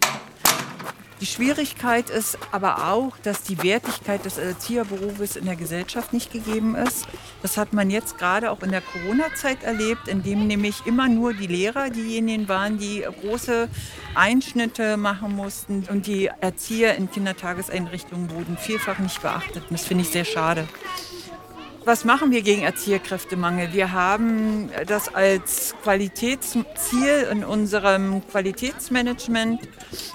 Die 1.20 1.26
Schwierigkeit 1.26 2.10
ist 2.10 2.38
aber 2.52 2.92
auch, 2.92 3.16
dass 3.22 3.42
die 3.42 3.62
Wertigkeit 3.62 4.24
des 4.26 4.36
Erzieherberufes 4.36 5.36
in 5.36 5.46
der 5.46 5.56
Gesellschaft 5.56 6.12
nicht 6.12 6.30
gegeben 6.30 6.74
ist. 6.74 7.06
Das 7.40 7.56
hat 7.56 7.72
man 7.72 7.88
jetzt 7.88 8.18
gerade 8.18 8.50
auch 8.50 8.62
in 8.62 8.70
der 8.70 8.82
Corona-Zeit 8.82 9.62
erlebt, 9.62 10.08
indem 10.08 10.46
nämlich 10.46 10.84
immer 10.84 11.08
nur 11.08 11.32
die 11.32 11.46
Lehrer 11.46 11.88
diejenigen 11.88 12.48
waren, 12.48 12.76
die 12.76 13.02
große 13.22 13.68
Einschnitte 14.14 14.98
machen 14.98 15.34
mussten 15.34 15.86
und 15.88 16.06
die 16.06 16.30
Erzieher 16.40 16.96
in 16.96 17.10
Kindertageseinrichtungen 17.10 18.30
wurden 18.30 18.58
vielfach 18.58 18.98
nicht 18.98 19.22
beachtet. 19.22 19.64
Das 19.70 19.86
finde 19.86 20.02
ich 20.04 20.10
sehr 20.10 20.26
schade. 20.26 20.68
Was 21.86 22.04
machen 22.04 22.32
wir 22.32 22.42
gegen 22.42 22.62
Erzieherkräftemangel? 22.62 23.72
Wir 23.72 23.92
haben 23.92 24.70
das 24.88 25.14
als 25.14 25.72
Qualitätsziel 25.84 27.28
in 27.30 27.44
unserem 27.44 28.26
Qualitätsmanagement 28.26 29.60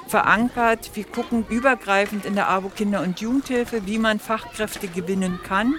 verankert. 0.10 0.92
Wir 0.96 1.06
gucken 1.06 1.46
übergreifend 1.48 2.26
in 2.26 2.36
der 2.36 2.50
AWO 2.50 2.68
Kinder- 2.68 3.02
und 3.02 3.22
Jugendhilfe, 3.22 3.86
wie 3.86 4.00
man 4.00 4.20
Fachkräfte 4.20 4.90
gewinnen 4.90 5.40
kann. 5.48 5.76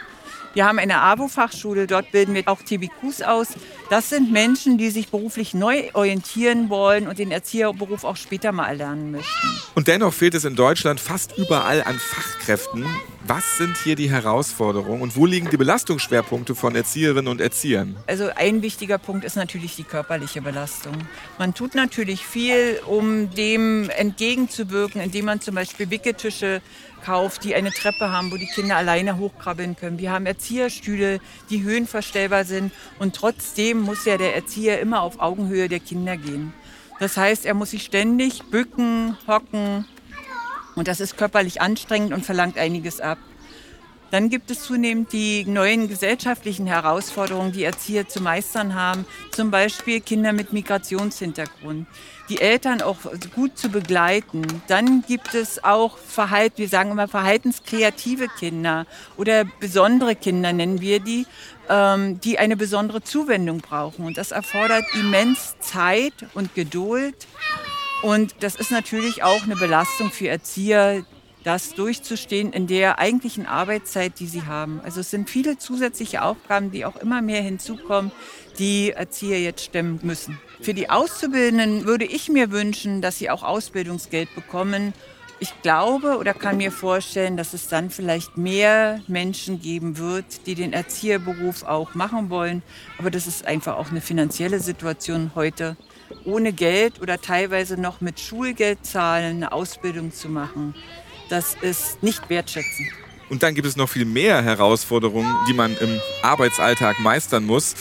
Wir 0.54 0.64
haben 0.64 0.78
eine 0.78 1.02
AWO-Fachschule, 1.02 1.86
dort 1.86 2.10
bilden 2.10 2.32
wir 2.32 2.44
auch 2.46 2.62
TBQs 2.62 3.20
aus. 3.20 3.48
Das 3.90 4.08
sind 4.08 4.32
Menschen, 4.32 4.78
die 4.78 4.88
sich 4.88 5.10
beruflich 5.10 5.52
neu 5.52 5.90
orientieren 5.92 6.70
wollen 6.70 7.06
und 7.06 7.18
den 7.18 7.30
Erzieherberuf 7.30 8.04
auch 8.04 8.16
später 8.16 8.52
mal 8.52 8.66
erlernen 8.66 9.10
möchten. 9.10 9.48
Und 9.74 9.88
dennoch 9.88 10.14
fehlt 10.14 10.34
es 10.34 10.46
in 10.46 10.56
Deutschland 10.56 11.00
fast 11.00 11.36
überall 11.36 11.82
an 11.82 11.98
Fachkräften. 11.98 12.86
Was 13.24 13.56
sind 13.56 13.76
hier 13.76 13.94
die 13.94 14.10
Herausforderungen 14.10 15.00
und 15.00 15.14
wo 15.14 15.26
liegen 15.26 15.48
die 15.48 15.56
Belastungsschwerpunkte 15.56 16.56
von 16.56 16.74
Erzieherinnen 16.74 17.28
und 17.28 17.40
Erziehern? 17.40 17.96
Also 18.08 18.28
ein 18.34 18.62
wichtiger 18.62 18.98
Punkt 18.98 19.24
ist 19.24 19.36
natürlich 19.36 19.76
die 19.76 19.84
körperliche 19.84 20.42
Belastung. 20.42 20.94
Man 21.38 21.54
tut 21.54 21.76
natürlich 21.76 22.26
viel, 22.26 22.80
um 22.84 23.30
dem 23.30 23.88
entgegenzuwirken, 23.90 25.00
indem 25.00 25.26
man 25.26 25.40
zum 25.40 25.54
Beispiel 25.54 25.88
Wicketische 25.90 26.62
kauft, 27.04 27.44
die 27.44 27.54
eine 27.54 27.70
Treppe 27.70 28.10
haben, 28.10 28.32
wo 28.32 28.36
die 28.36 28.48
Kinder 28.48 28.76
alleine 28.76 29.18
hochkrabbeln 29.18 29.76
können. 29.76 30.00
Wir 30.00 30.10
haben 30.10 30.26
Erzieherstühle, 30.26 31.20
die 31.48 31.62
höhenverstellbar 31.62 32.44
sind 32.44 32.72
und 32.98 33.14
trotzdem 33.14 33.82
muss 33.82 34.04
ja 34.04 34.18
der 34.18 34.34
Erzieher 34.34 34.80
immer 34.80 35.00
auf 35.00 35.20
Augenhöhe 35.20 35.68
der 35.68 35.80
Kinder 35.80 36.16
gehen. 36.16 36.52
Das 36.98 37.16
heißt, 37.16 37.46
er 37.46 37.54
muss 37.54 37.70
sich 37.70 37.84
ständig 37.84 38.42
bücken, 38.50 39.16
hocken, 39.28 39.84
und 40.74 40.88
das 40.88 41.00
ist 41.00 41.16
körperlich 41.16 41.60
anstrengend 41.60 42.12
und 42.12 42.24
verlangt 42.24 42.58
einiges 42.58 43.00
ab. 43.00 43.18
Dann 44.12 44.28
gibt 44.28 44.50
es 44.50 44.64
zunehmend 44.64 45.14
die 45.14 45.46
neuen 45.46 45.88
gesellschaftlichen 45.88 46.66
Herausforderungen, 46.66 47.52
die 47.52 47.64
Erzieher 47.64 48.06
zu 48.08 48.20
meistern 48.20 48.74
haben. 48.74 49.06
Zum 49.30 49.50
Beispiel 49.50 50.02
Kinder 50.02 50.34
mit 50.34 50.52
Migrationshintergrund. 50.52 51.86
Die 52.28 52.38
Eltern 52.38 52.82
auch 52.82 52.98
gut 53.34 53.56
zu 53.56 53.70
begleiten. 53.70 54.42
Dann 54.68 55.02
gibt 55.08 55.34
es 55.34 55.64
auch 55.64 55.96
Verhalt, 55.96 56.52
wir 56.56 56.68
sagen 56.68 56.90
immer 56.90 57.08
verhaltenskreative 57.08 58.28
Kinder 58.38 58.86
oder 59.16 59.46
besondere 59.60 60.14
Kinder 60.14 60.52
nennen 60.52 60.82
wir 60.82 61.00
die, 61.00 61.26
ähm, 61.70 62.20
die 62.20 62.38
eine 62.38 62.58
besondere 62.58 63.02
Zuwendung 63.02 63.62
brauchen. 63.62 64.04
Und 64.04 64.18
das 64.18 64.30
erfordert 64.30 64.84
immens 64.92 65.54
Zeit 65.60 66.12
und 66.34 66.54
Geduld 66.54 67.26
und 68.02 68.34
das 68.40 68.56
ist 68.56 68.70
natürlich 68.70 69.22
auch 69.22 69.44
eine 69.44 69.56
Belastung 69.56 70.10
für 70.10 70.28
Erzieher, 70.28 71.04
das 71.44 71.74
durchzustehen 71.74 72.52
in 72.52 72.66
der 72.66 72.98
eigentlichen 72.98 73.46
Arbeitszeit, 73.46 74.20
die 74.20 74.26
sie 74.26 74.42
haben. 74.42 74.80
Also 74.84 75.00
es 75.00 75.10
sind 75.10 75.28
viele 75.28 75.58
zusätzliche 75.58 76.22
Aufgaben, 76.22 76.70
die 76.70 76.84
auch 76.84 76.96
immer 76.96 77.22
mehr 77.22 77.42
hinzukommen, 77.42 78.12
die 78.58 78.90
Erzieher 78.90 79.40
jetzt 79.40 79.64
stemmen 79.64 80.00
müssen. 80.02 80.38
Für 80.60 80.74
die 80.74 80.90
Auszubildenden 80.90 81.84
würde 81.84 82.04
ich 82.04 82.28
mir 82.28 82.50
wünschen, 82.50 83.02
dass 83.02 83.18
sie 83.18 83.30
auch 83.30 83.42
Ausbildungsgeld 83.42 84.34
bekommen. 84.34 84.92
Ich 85.40 85.60
glaube 85.62 86.18
oder 86.18 86.34
kann 86.34 86.58
mir 86.58 86.70
vorstellen, 86.70 87.36
dass 87.36 87.52
es 87.52 87.66
dann 87.66 87.90
vielleicht 87.90 88.36
mehr 88.36 89.00
Menschen 89.08 89.60
geben 89.60 89.98
wird, 89.98 90.46
die 90.46 90.54
den 90.54 90.72
Erzieherberuf 90.72 91.64
auch 91.64 91.94
machen 91.94 92.30
wollen. 92.30 92.62
Aber 92.98 93.10
das 93.10 93.26
ist 93.26 93.44
einfach 93.46 93.76
auch 93.76 93.90
eine 93.90 94.00
finanzielle 94.00 94.60
Situation 94.60 95.32
heute 95.34 95.76
ohne 96.24 96.52
Geld 96.52 97.00
oder 97.00 97.20
teilweise 97.20 97.80
noch 97.80 98.00
mit 98.00 98.20
Schulgeld 98.20 98.84
zahlen 98.84 99.36
eine 99.36 99.52
Ausbildung 99.52 100.12
zu 100.12 100.28
machen, 100.28 100.74
das 101.28 101.56
ist 101.60 102.02
nicht 102.02 102.28
wertschätzend. 102.28 102.88
Und 103.30 103.42
dann 103.42 103.54
gibt 103.54 103.66
es 103.66 103.76
noch 103.76 103.88
viel 103.88 104.04
mehr 104.04 104.42
Herausforderungen, 104.42 105.34
die 105.48 105.54
man 105.54 105.76
im 105.78 106.00
Arbeitsalltag 106.22 107.00
meistern 107.00 107.44
muss. 107.44 107.74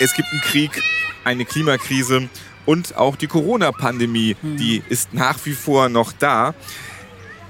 Es 0.00 0.14
gibt 0.14 0.28
einen 0.30 0.42
Krieg, 0.42 0.82
eine 1.24 1.44
Klimakrise 1.44 2.28
und 2.66 2.96
auch 2.96 3.16
die 3.16 3.26
Corona-Pandemie, 3.26 4.36
hm. 4.40 4.56
die 4.56 4.82
ist 4.88 5.14
nach 5.14 5.38
wie 5.44 5.54
vor 5.54 5.88
noch 5.88 6.12
da. 6.12 6.54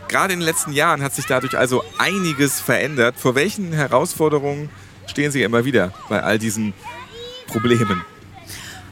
Gerade 0.08 0.34
in 0.34 0.40
den 0.40 0.46
letzten 0.46 0.72
Jahren 0.72 1.02
hat 1.02 1.14
sich 1.14 1.26
dadurch 1.26 1.56
also 1.56 1.82
einiges 1.98 2.60
verändert. 2.60 3.16
Vor 3.18 3.34
welchen 3.34 3.72
Herausforderungen 3.72 4.68
stehen 5.06 5.32
Sie 5.32 5.42
immer 5.42 5.64
wieder 5.64 5.92
bei 6.08 6.22
all 6.22 6.38
diesen 6.38 6.74
Problemen? 7.46 8.04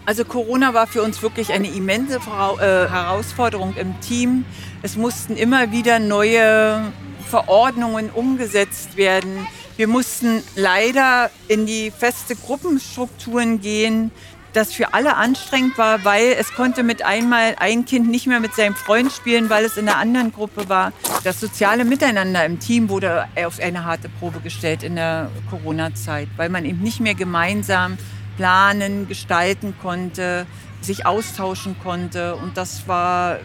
Also 0.07 0.25
Corona 0.25 0.75
war 0.75 0.87
für 0.87 1.03
uns 1.03 1.23
wirklich 1.23 1.53
eine 1.53 1.69
immense 1.69 2.17
äh, 2.17 2.89
Herausforderung 2.89 3.75
im 3.77 4.01
Team. 4.01 4.45
Es 4.83 4.97
mussten 4.97 5.37
immer 5.37 5.73
wieder 5.73 5.99
neue 5.99 6.93
Verordnungen 7.29 8.11
umgesetzt 8.11 8.97
werden. 8.97 9.47
Wir 9.77 9.89
mussten 9.89 10.43
leider 10.57 11.31
in 11.49 11.65
die 11.65 11.91
feste 11.91 12.35
Gruppenstrukturen 12.35 13.61
gehen, 13.61 14.11
das 14.53 14.73
für 14.73 14.95
alle 14.95 15.17
anstrengend 15.17 15.79
war, 15.79 16.05
weil 16.05 16.35
es 16.39 16.53
konnte 16.55 16.83
mit 16.83 17.05
einmal 17.05 17.55
ein 17.59 17.85
Kind 17.85 18.11
nicht 18.11 18.27
mehr 18.27 18.41
mit 18.41 18.55
seinem 18.55 18.75
Freund 18.75 19.13
spielen, 19.13 19.49
weil 19.49 19.65
es 19.65 19.77
in 19.77 19.87
der 19.87 19.99
anderen 19.99 20.33
Gruppe 20.33 20.69
war. 20.69 20.93
Das 21.25 21.41
soziale 21.41 21.85
Miteinander 21.85 22.45
im 22.45 22.59
Team 22.59 22.89
wurde 22.89 23.27
auf 23.45 23.61
eine 23.61 23.85
harte 23.85 24.09
Probe 24.09 24.41
gestellt 24.41 24.83
in 24.83 24.97
der 24.97 25.31
Corona-Zeit, 25.51 26.29
weil 26.37 26.49
man 26.49 26.65
eben 26.65 26.81
nicht 26.81 27.01
mehr 27.01 27.15
gemeinsam 27.15 27.97
planen, 28.41 29.07
gestalten 29.07 29.75
konnte, 29.83 30.47
sich 30.81 31.05
austauschen 31.05 31.77
konnte. 31.83 32.37
Und 32.37 32.57
das 32.57 32.89
war 32.89 33.39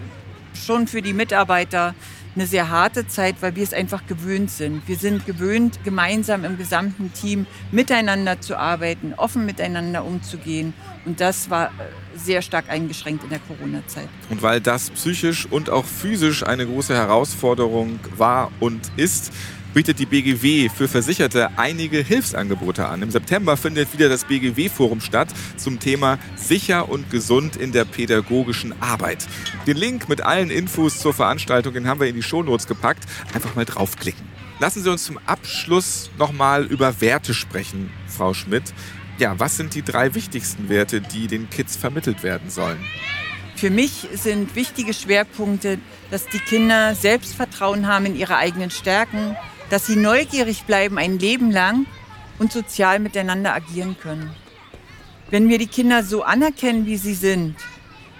schon 0.54 0.88
für 0.88 1.02
die 1.02 1.12
Mitarbeiter 1.12 1.94
eine 2.34 2.48
sehr 2.48 2.70
harte 2.70 3.06
Zeit, 3.06 3.36
weil 3.42 3.58
wir 3.58 3.64
es 3.64 3.74
einfach 3.74 4.08
gewöhnt 4.08 4.52
sind. 4.52 4.88
Wir 4.88 4.96
sind 4.96 5.26
gewöhnt, 5.26 5.84
gemeinsam 5.84 6.46
im 6.46 6.58
gesamten 6.58 7.12
Team 7.12 7.46
miteinander 7.74 8.40
zu 8.40 8.58
arbeiten, 8.58 9.14
offen 9.18 9.46
miteinander 9.46 10.06
umzugehen. 10.06 10.74
Und 11.04 11.20
das 11.20 11.50
war 11.50 11.68
äh, 11.68 11.72
sehr 12.16 12.42
stark 12.42 12.70
eingeschränkt 12.70 13.26
in 13.26 13.32
der 13.32 13.40
Corona-Zeit. 13.40 14.08
Und 14.30 14.42
weil 14.42 14.62
das 14.62 14.92
psychisch 14.92 15.46
und 15.46 15.70
auch 15.70 15.86
physisch 15.86 16.44
eine 16.44 16.66
große 16.66 16.94
Herausforderung 16.94 18.00
war 18.16 18.50
und 18.62 18.80
ist, 18.96 19.34
bietet 19.76 20.00
die 20.00 20.06
BGW 20.06 20.70
für 20.70 20.88
Versicherte 20.88 21.50
einige 21.58 21.98
Hilfsangebote 21.98 22.88
an. 22.88 23.02
Im 23.02 23.12
September 23.12 23.58
findet 23.58 23.92
wieder 23.92 24.08
das 24.08 24.24
BGW-Forum 24.24 25.02
statt 25.02 25.28
zum 25.58 25.82
Thema 25.82 26.18
Sicher 26.38 26.88
und 26.88 27.12
gesund 27.12 27.58
in 27.58 27.74
der 27.74 27.84
pädagogischen 27.84 28.74
Arbeit. 28.82 29.28
Den 29.68 29.76
Link 29.76 30.08
mit 30.08 30.22
allen 30.22 30.50
Infos 30.50 31.00
zur 31.00 31.14
Veranstaltung 31.14 31.74
den 31.74 31.90
haben 31.90 32.00
wir 32.00 32.08
in 32.08 32.16
die 32.16 32.24
Shownotes 32.24 32.68
gepackt. 32.68 33.04
Einfach 33.34 33.56
mal 33.56 33.66
draufklicken. 33.66 34.26
Lassen 34.60 34.82
Sie 34.82 34.90
uns 34.90 35.04
zum 35.04 35.20
Abschluss 35.26 36.10
nochmal 36.18 36.64
über 36.64 37.02
Werte 37.02 37.34
sprechen, 37.34 37.92
Frau 38.08 38.34
Schmidt. 38.34 38.74
Ja, 39.18 39.38
was 39.40 39.58
sind 39.58 39.76
die 39.76 39.82
drei 39.82 40.16
wichtigsten 40.16 40.70
Werte, 40.70 41.02
die 41.02 41.28
den 41.28 41.50
Kids 41.50 41.76
vermittelt 41.76 42.24
werden 42.24 42.50
sollen? 42.50 42.80
Für 43.58 43.70
mich 43.70 44.08
sind 44.14 44.56
wichtige 44.56 44.94
Schwerpunkte, 44.94 45.80
dass 46.12 46.28
die 46.28 46.40
Kinder 46.40 46.96
Selbstvertrauen 46.96 47.88
haben 47.88 48.06
in 48.06 48.16
ihre 48.16 48.38
eigenen 48.38 48.70
Stärken, 48.70 49.36
dass 49.70 49.88
sie 49.88 49.96
neugierig 49.96 50.64
bleiben 50.64 50.98
ein 50.98 51.20
Leben 51.20 51.52
lang 51.52 51.86
und 52.40 52.52
sozial 52.52 53.00
miteinander 53.00 53.54
agieren 53.54 53.98
können. 54.00 54.34
Wenn 55.30 55.50
wir 55.50 55.58
die 55.58 55.68
Kinder 55.68 56.04
so 56.04 56.24
anerkennen, 56.24 56.86
wie 56.86 56.98
sie 56.98 57.16
sind, 57.16 57.56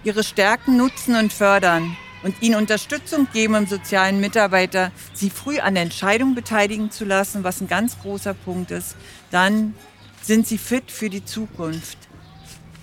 ihre 0.04 0.24
Stärken 0.24 0.78
nutzen 0.78 1.16
und 1.16 1.32
fördern 1.32 1.96
und 2.24 2.42
ihnen 2.42 2.56
Unterstützung 2.56 3.28
geben 3.32 3.56
im 3.56 3.68
sozialen 3.68 4.20
Mitarbeiter, 4.20 4.92
sie 5.14 5.30
früh 5.30 5.60
an 5.60 5.76
der 5.76 5.84
Entscheidung 5.84 6.34
beteiligen 6.34 6.90
zu 6.92 7.06
lassen, 7.06 7.44
was 7.44 7.62
ein 7.62 7.68
ganz 7.68 8.00
großer 8.00 8.34
Punkt 8.34 8.72
ist, 8.72 8.96
dann 9.32 9.76
sind 10.22 10.48
sie 10.48 10.58
fit 10.58 10.90
für 10.90 11.10
die 11.10 11.24
Zukunft. 11.24 11.98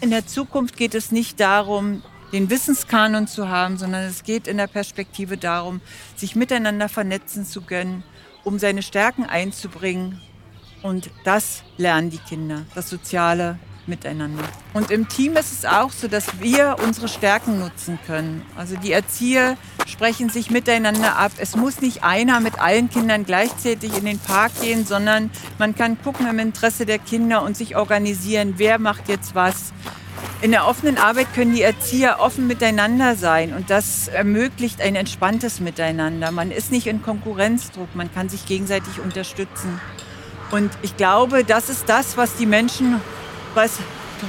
In 0.01 0.11
der 0.11 0.27
Zukunft 0.27 0.77
geht 0.77 0.95
es 0.95 1.11
nicht 1.11 1.41
darum, 1.41 2.03
den 2.33 2.49
Wissenskanon 2.51 3.27
zu 3.27 3.49
haben, 3.49 3.77
sondern 3.77 4.05
es 4.05 4.25
geht 4.25 4.47
in 4.47 4.57
der 4.57 4.67
Perspektive 4.67 5.37
darum, 5.37 5.81
sich 6.17 6.35
miteinander 6.35 6.89
vernetzen 6.89 7.45
zu 7.45 7.61
können, 7.61 8.03
um 8.45 8.59
seine 8.59 8.83
Stärken 8.83 9.25
einzubringen. 9.25 10.21
Und 10.83 11.11
das 11.25 11.63
lernen 11.77 12.11
die 12.11 12.19
Kinder, 12.19 12.63
das 12.75 12.91
soziale 12.91 13.59
Miteinander. 13.87 14.45
Und 14.75 14.91
im 14.91 15.09
Team 15.09 15.37
ist 15.37 15.53
es 15.53 15.65
auch 15.65 15.91
so, 15.91 16.07
dass 16.07 16.41
wir 16.41 16.77
unsere 16.85 17.09
Stärken 17.09 17.59
nutzen 17.59 17.99
können. 18.07 18.43
Also 18.57 18.77
die 18.77 18.93
Erzieher 18.93 19.57
sprechen 19.87 20.29
sich 20.29 20.51
miteinander 20.51 21.17
ab. 21.17 21.33
Es 21.39 21.57
muss 21.57 21.81
nicht 21.81 22.05
einer 22.05 22.39
mit 22.41 22.61
allen 22.61 22.91
Kindern 22.91 23.25
gleichzeitig 23.25 23.97
in 23.97 24.05
den 24.05 24.19
Park 24.21 24.53
gehen, 24.61 24.87
sondern 24.87 25.31
man 25.59 25.75
kann 25.75 26.01
gucken 26.01 26.29
im 26.29 26.39
Interesse 26.39 26.87
der 26.87 26.99
Kinder 26.99 27.43
und 27.43 27.57
sich 27.57 27.75
organisieren, 27.77 28.55
wer 28.57 28.79
macht 28.79 29.09
jetzt 29.09 29.35
was. 29.35 29.73
In 30.43 30.51
der 30.51 30.67
offenen 30.67 30.99
Arbeit 30.99 31.33
können 31.35 31.55
die 31.55 31.63
Erzieher 31.63 32.19
offen 32.19 32.49
miteinander 32.49 33.15
sein 33.15 33.55
und 33.55 33.71
das 33.71 34.09
ermöglicht 34.09 34.81
ein 34.81 34.97
entspanntes 34.97 35.61
Miteinander. 35.61 36.33
Man 36.33 36.51
ist 36.51 36.73
nicht 36.73 36.89
in 36.89 37.01
Konkurrenzdruck, 37.01 37.95
man 37.95 38.13
kann 38.13 38.29
sich 38.29 38.45
gegenseitig 38.45 38.99
unterstützen. 38.99 39.81
Und 40.51 40.73
ich 40.83 40.97
glaube, 40.97 41.45
das 41.45 41.69
ist 41.69 41.89
das, 41.89 42.17
was 42.17 42.35
die 42.35 42.47
Menschen, 42.47 43.01
was 43.55 43.79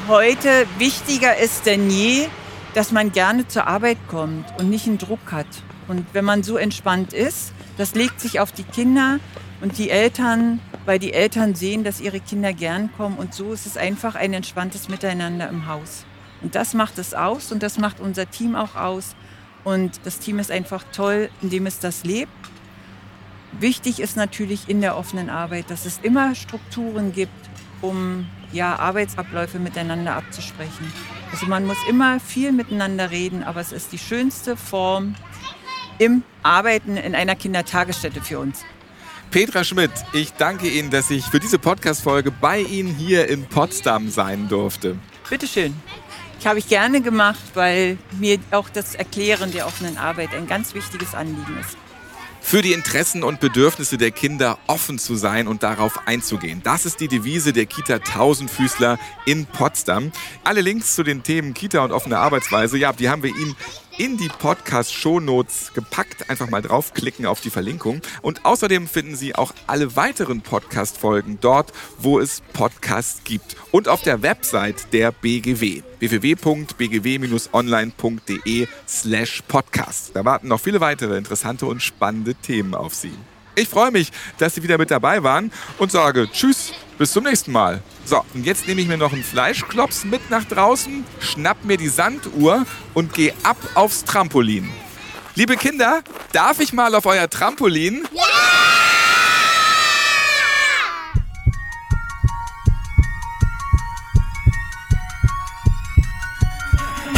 heute 0.08 0.68
wichtiger 0.78 1.36
ist 1.36 1.66
denn 1.66 1.90
je, 1.90 2.28
dass 2.76 2.92
man 2.92 3.12
gerne 3.12 3.48
zur 3.48 3.66
Arbeit 3.66 3.98
kommt 4.08 4.46
und 4.60 4.70
nicht 4.70 4.86
einen 4.86 5.00
Druck 5.00 5.32
hat. 5.32 5.48
Und 5.88 6.06
wenn 6.14 6.26
man 6.26 6.44
so 6.44 6.58
entspannt 6.58 7.14
ist, 7.14 7.54
das 7.78 7.96
legt 7.96 8.22
sich 8.22 8.40
auf 8.40 8.52
die 8.52 8.66
Kinder 8.66 9.20
und 9.62 9.80
die 9.80 9.90
Eltern 9.90 10.60
weil 10.86 11.00
die 11.00 11.14
Eltern 11.14 11.56
sehen, 11.56 11.84
dass 11.84 12.02
ihre 12.02 12.20
Kinder 12.20 12.54
gern 12.54 12.92
kommen 12.98 13.18
und 13.18 13.34
so 13.34 13.54
ist 13.54 13.66
es 13.66 13.78
einfach 13.78 14.16
ein 14.16 14.34
entspanntes 14.34 14.90
Miteinander 14.90 15.50
im 15.50 15.68
Haus. 15.68 16.06
Und 16.42 16.56
das 16.56 16.74
macht 16.74 16.98
es 17.00 17.14
aus 17.14 17.52
und 17.52 17.64
das 17.64 17.78
macht 17.78 18.00
unser 18.00 18.30
Team 18.30 18.56
auch 18.56 18.76
aus. 18.76 19.16
Und 19.64 20.02
das 20.04 20.20
Team 20.20 20.40
ist 20.40 20.52
einfach 20.52 20.84
toll, 20.92 21.30
indem 21.42 21.66
es 21.66 21.80
das 21.80 22.04
lebt. 22.04 22.32
Wichtig 23.60 24.02
ist 24.02 24.18
natürlich 24.18 24.68
in 24.68 24.82
der 24.82 24.98
offenen 24.98 25.30
Arbeit, 25.30 25.70
dass 25.70 25.86
es 25.86 26.00
immer 26.04 26.36
Strukturen 26.36 27.14
gibt, 27.14 27.32
um 27.82 28.26
ja, 28.52 28.78
Arbeitsabläufe 28.78 29.60
miteinander 29.60 30.16
abzusprechen. 30.16 30.92
Also 31.32 31.46
man 31.46 31.66
muss 31.66 31.78
immer 31.88 32.20
viel 32.20 32.52
miteinander 32.52 33.10
reden, 33.10 33.44
aber 33.44 33.62
es 33.62 33.72
ist 33.72 33.92
die 33.92 33.98
schönste 33.98 34.58
Form 34.58 35.16
im 35.98 36.24
Arbeiten 36.44 36.98
in 36.98 37.16
einer 37.16 37.36
Kindertagesstätte 37.36 38.22
für 38.22 38.40
uns. 38.40 38.64
Petra 39.34 39.64
Schmidt, 39.64 39.90
ich 40.14 40.32
danke 40.34 40.70
Ihnen, 40.70 40.92
dass 40.92 41.10
ich 41.10 41.26
für 41.26 41.40
diese 41.40 41.58
Podcast-Folge 41.58 42.30
bei 42.30 42.60
Ihnen 42.60 42.94
hier 42.94 43.28
in 43.28 43.48
Potsdam 43.48 44.12
sein 44.12 44.48
durfte. 44.48 44.96
Bitteschön. 45.28 45.74
Ich 46.40 46.46
habe 46.46 46.60
ich 46.60 46.68
gerne 46.68 47.02
gemacht, 47.02 47.42
weil 47.56 47.98
mir 48.20 48.38
auch 48.52 48.70
das 48.70 48.94
Erklären 48.94 49.52
der 49.52 49.66
offenen 49.66 49.98
Arbeit 49.98 50.36
ein 50.36 50.46
ganz 50.46 50.76
wichtiges 50.76 51.16
Anliegen 51.16 51.58
ist 51.60 51.76
für 52.44 52.62
die 52.62 52.74
Interessen 52.74 53.24
und 53.24 53.40
Bedürfnisse 53.40 53.98
der 53.98 54.12
Kinder 54.12 54.60
offen 54.68 55.00
zu 55.00 55.16
sein 55.16 55.48
und 55.48 55.64
darauf 55.64 56.08
einzugehen. 56.08 56.62
Das 56.62 56.86
ist 56.86 57.00
die 57.00 57.08
Devise 57.08 57.54
der 57.54 57.66
Kita 57.66 58.00
Tausendfüßler 58.00 59.00
in 59.26 59.46
Potsdam. 59.46 60.12
Alle 60.44 60.60
Links 60.60 60.94
zu 60.94 61.04
den 61.04 61.24
Themen 61.24 61.54
Kita 61.54 61.84
und 61.84 61.94
offene 61.94 62.20
Arbeitsweise, 62.20 62.78
ja, 62.78 62.92
die 62.92 63.10
haben 63.10 63.24
wir 63.24 63.30
Ihnen 63.30 63.56
in 63.98 64.18
die 64.18 64.28
Podcast-Shownotes 64.28 65.72
gepackt. 65.74 66.30
Einfach 66.30 66.50
mal 66.50 66.62
draufklicken 66.62 67.26
auf 67.26 67.40
die 67.42 67.50
Verlinkung. 67.50 68.02
Und 68.22 68.46
außerdem 68.46 68.88
finden 68.88 69.16
Sie 69.16 69.34
auch 69.36 69.54
alle 69.68 69.96
weiteren 69.96 70.42
Podcast-Folgen 70.42 71.38
dort, 71.42 71.74
wo 71.98 72.20
es 72.20 72.42
Podcasts 72.54 73.24
gibt. 73.24 73.56
Und 73.72 73.88
auf 73.88 74.02
der 74.02 74.22
Website 74.22 74.94
der 74.94 75.12
BGW 75.12 75.82
www.bgw-online.de 76.00 78.68
slash 78.88 79.42
podcast. 79.48 80.16
Da 80.16 80.24
warten 80.26 80.50
noch 80.50 80.60
viele 80.60 80.82
weitere 80.82 81.18
interessante 81.18 81.66
und 81.66 81.82
spannende 81.82 82.36
Themen 82.36 82.76
auf 82.76 82.94
Sie. 82.94 83.14
Ich 83.56 83.70
freue 83.70 83.92
mich, 83.92 84.12
dass 84.40 84.56
Sie 84.56 84.64
wieder 84.64 84.78
mit 84.78 84.92
dabei 84.92 85.24
waren 85.24 85.52
und 85.78 85.92
sage 85.92 86.28
Tschüss, 86.32 86.74
bis 86.98 87.12
zum 87.12 87.24
nächsten 87.24 87.52
Mal. 87.52 87.82
So, 88.06 88.24
und 88.34 88.46
jetzt 88.46 88.68
nehme 88.68 88.82
ich 88.82 88.88
mir 88.88 88.98
noch 88.98 89.14
einen 89.14 89.24
Fleischklops 89.24 90.06
mit 90.06 90.30
nach 90.30 90.44
draußen, 90.46 91.06
schnapp 91.20 91.64
mir 91.64 91.78
die 91.78 91.90
Sanduhr 91.90 92.66
und 92.94 93.14
gehe 93.14 93.34
ab 93.44 93.58
aufs 93.76 94.04
Trampolin. 94.04 94.70
Liebe 95.36 95.56
Kinder, 95.58 96.02
darf 96.32 96.60
ich 96.60 96.74
mal 96.74 96.94
auf 96.96 97.06
euer 97.06 97.30
Trampolin? 97.30 98.08
Ja! 98.14 98.24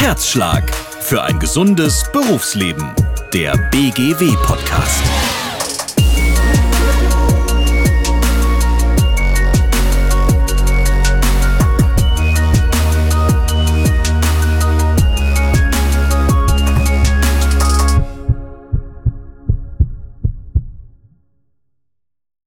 Herzschlag 0.05 0.71
für 1.01 1.23
ein 1.23 1.39
gesundes 1.39 2.05
Berufsleben. 2.13 2.93
Der 3.33 3.57
BGW-Podcast. 3.57 5.24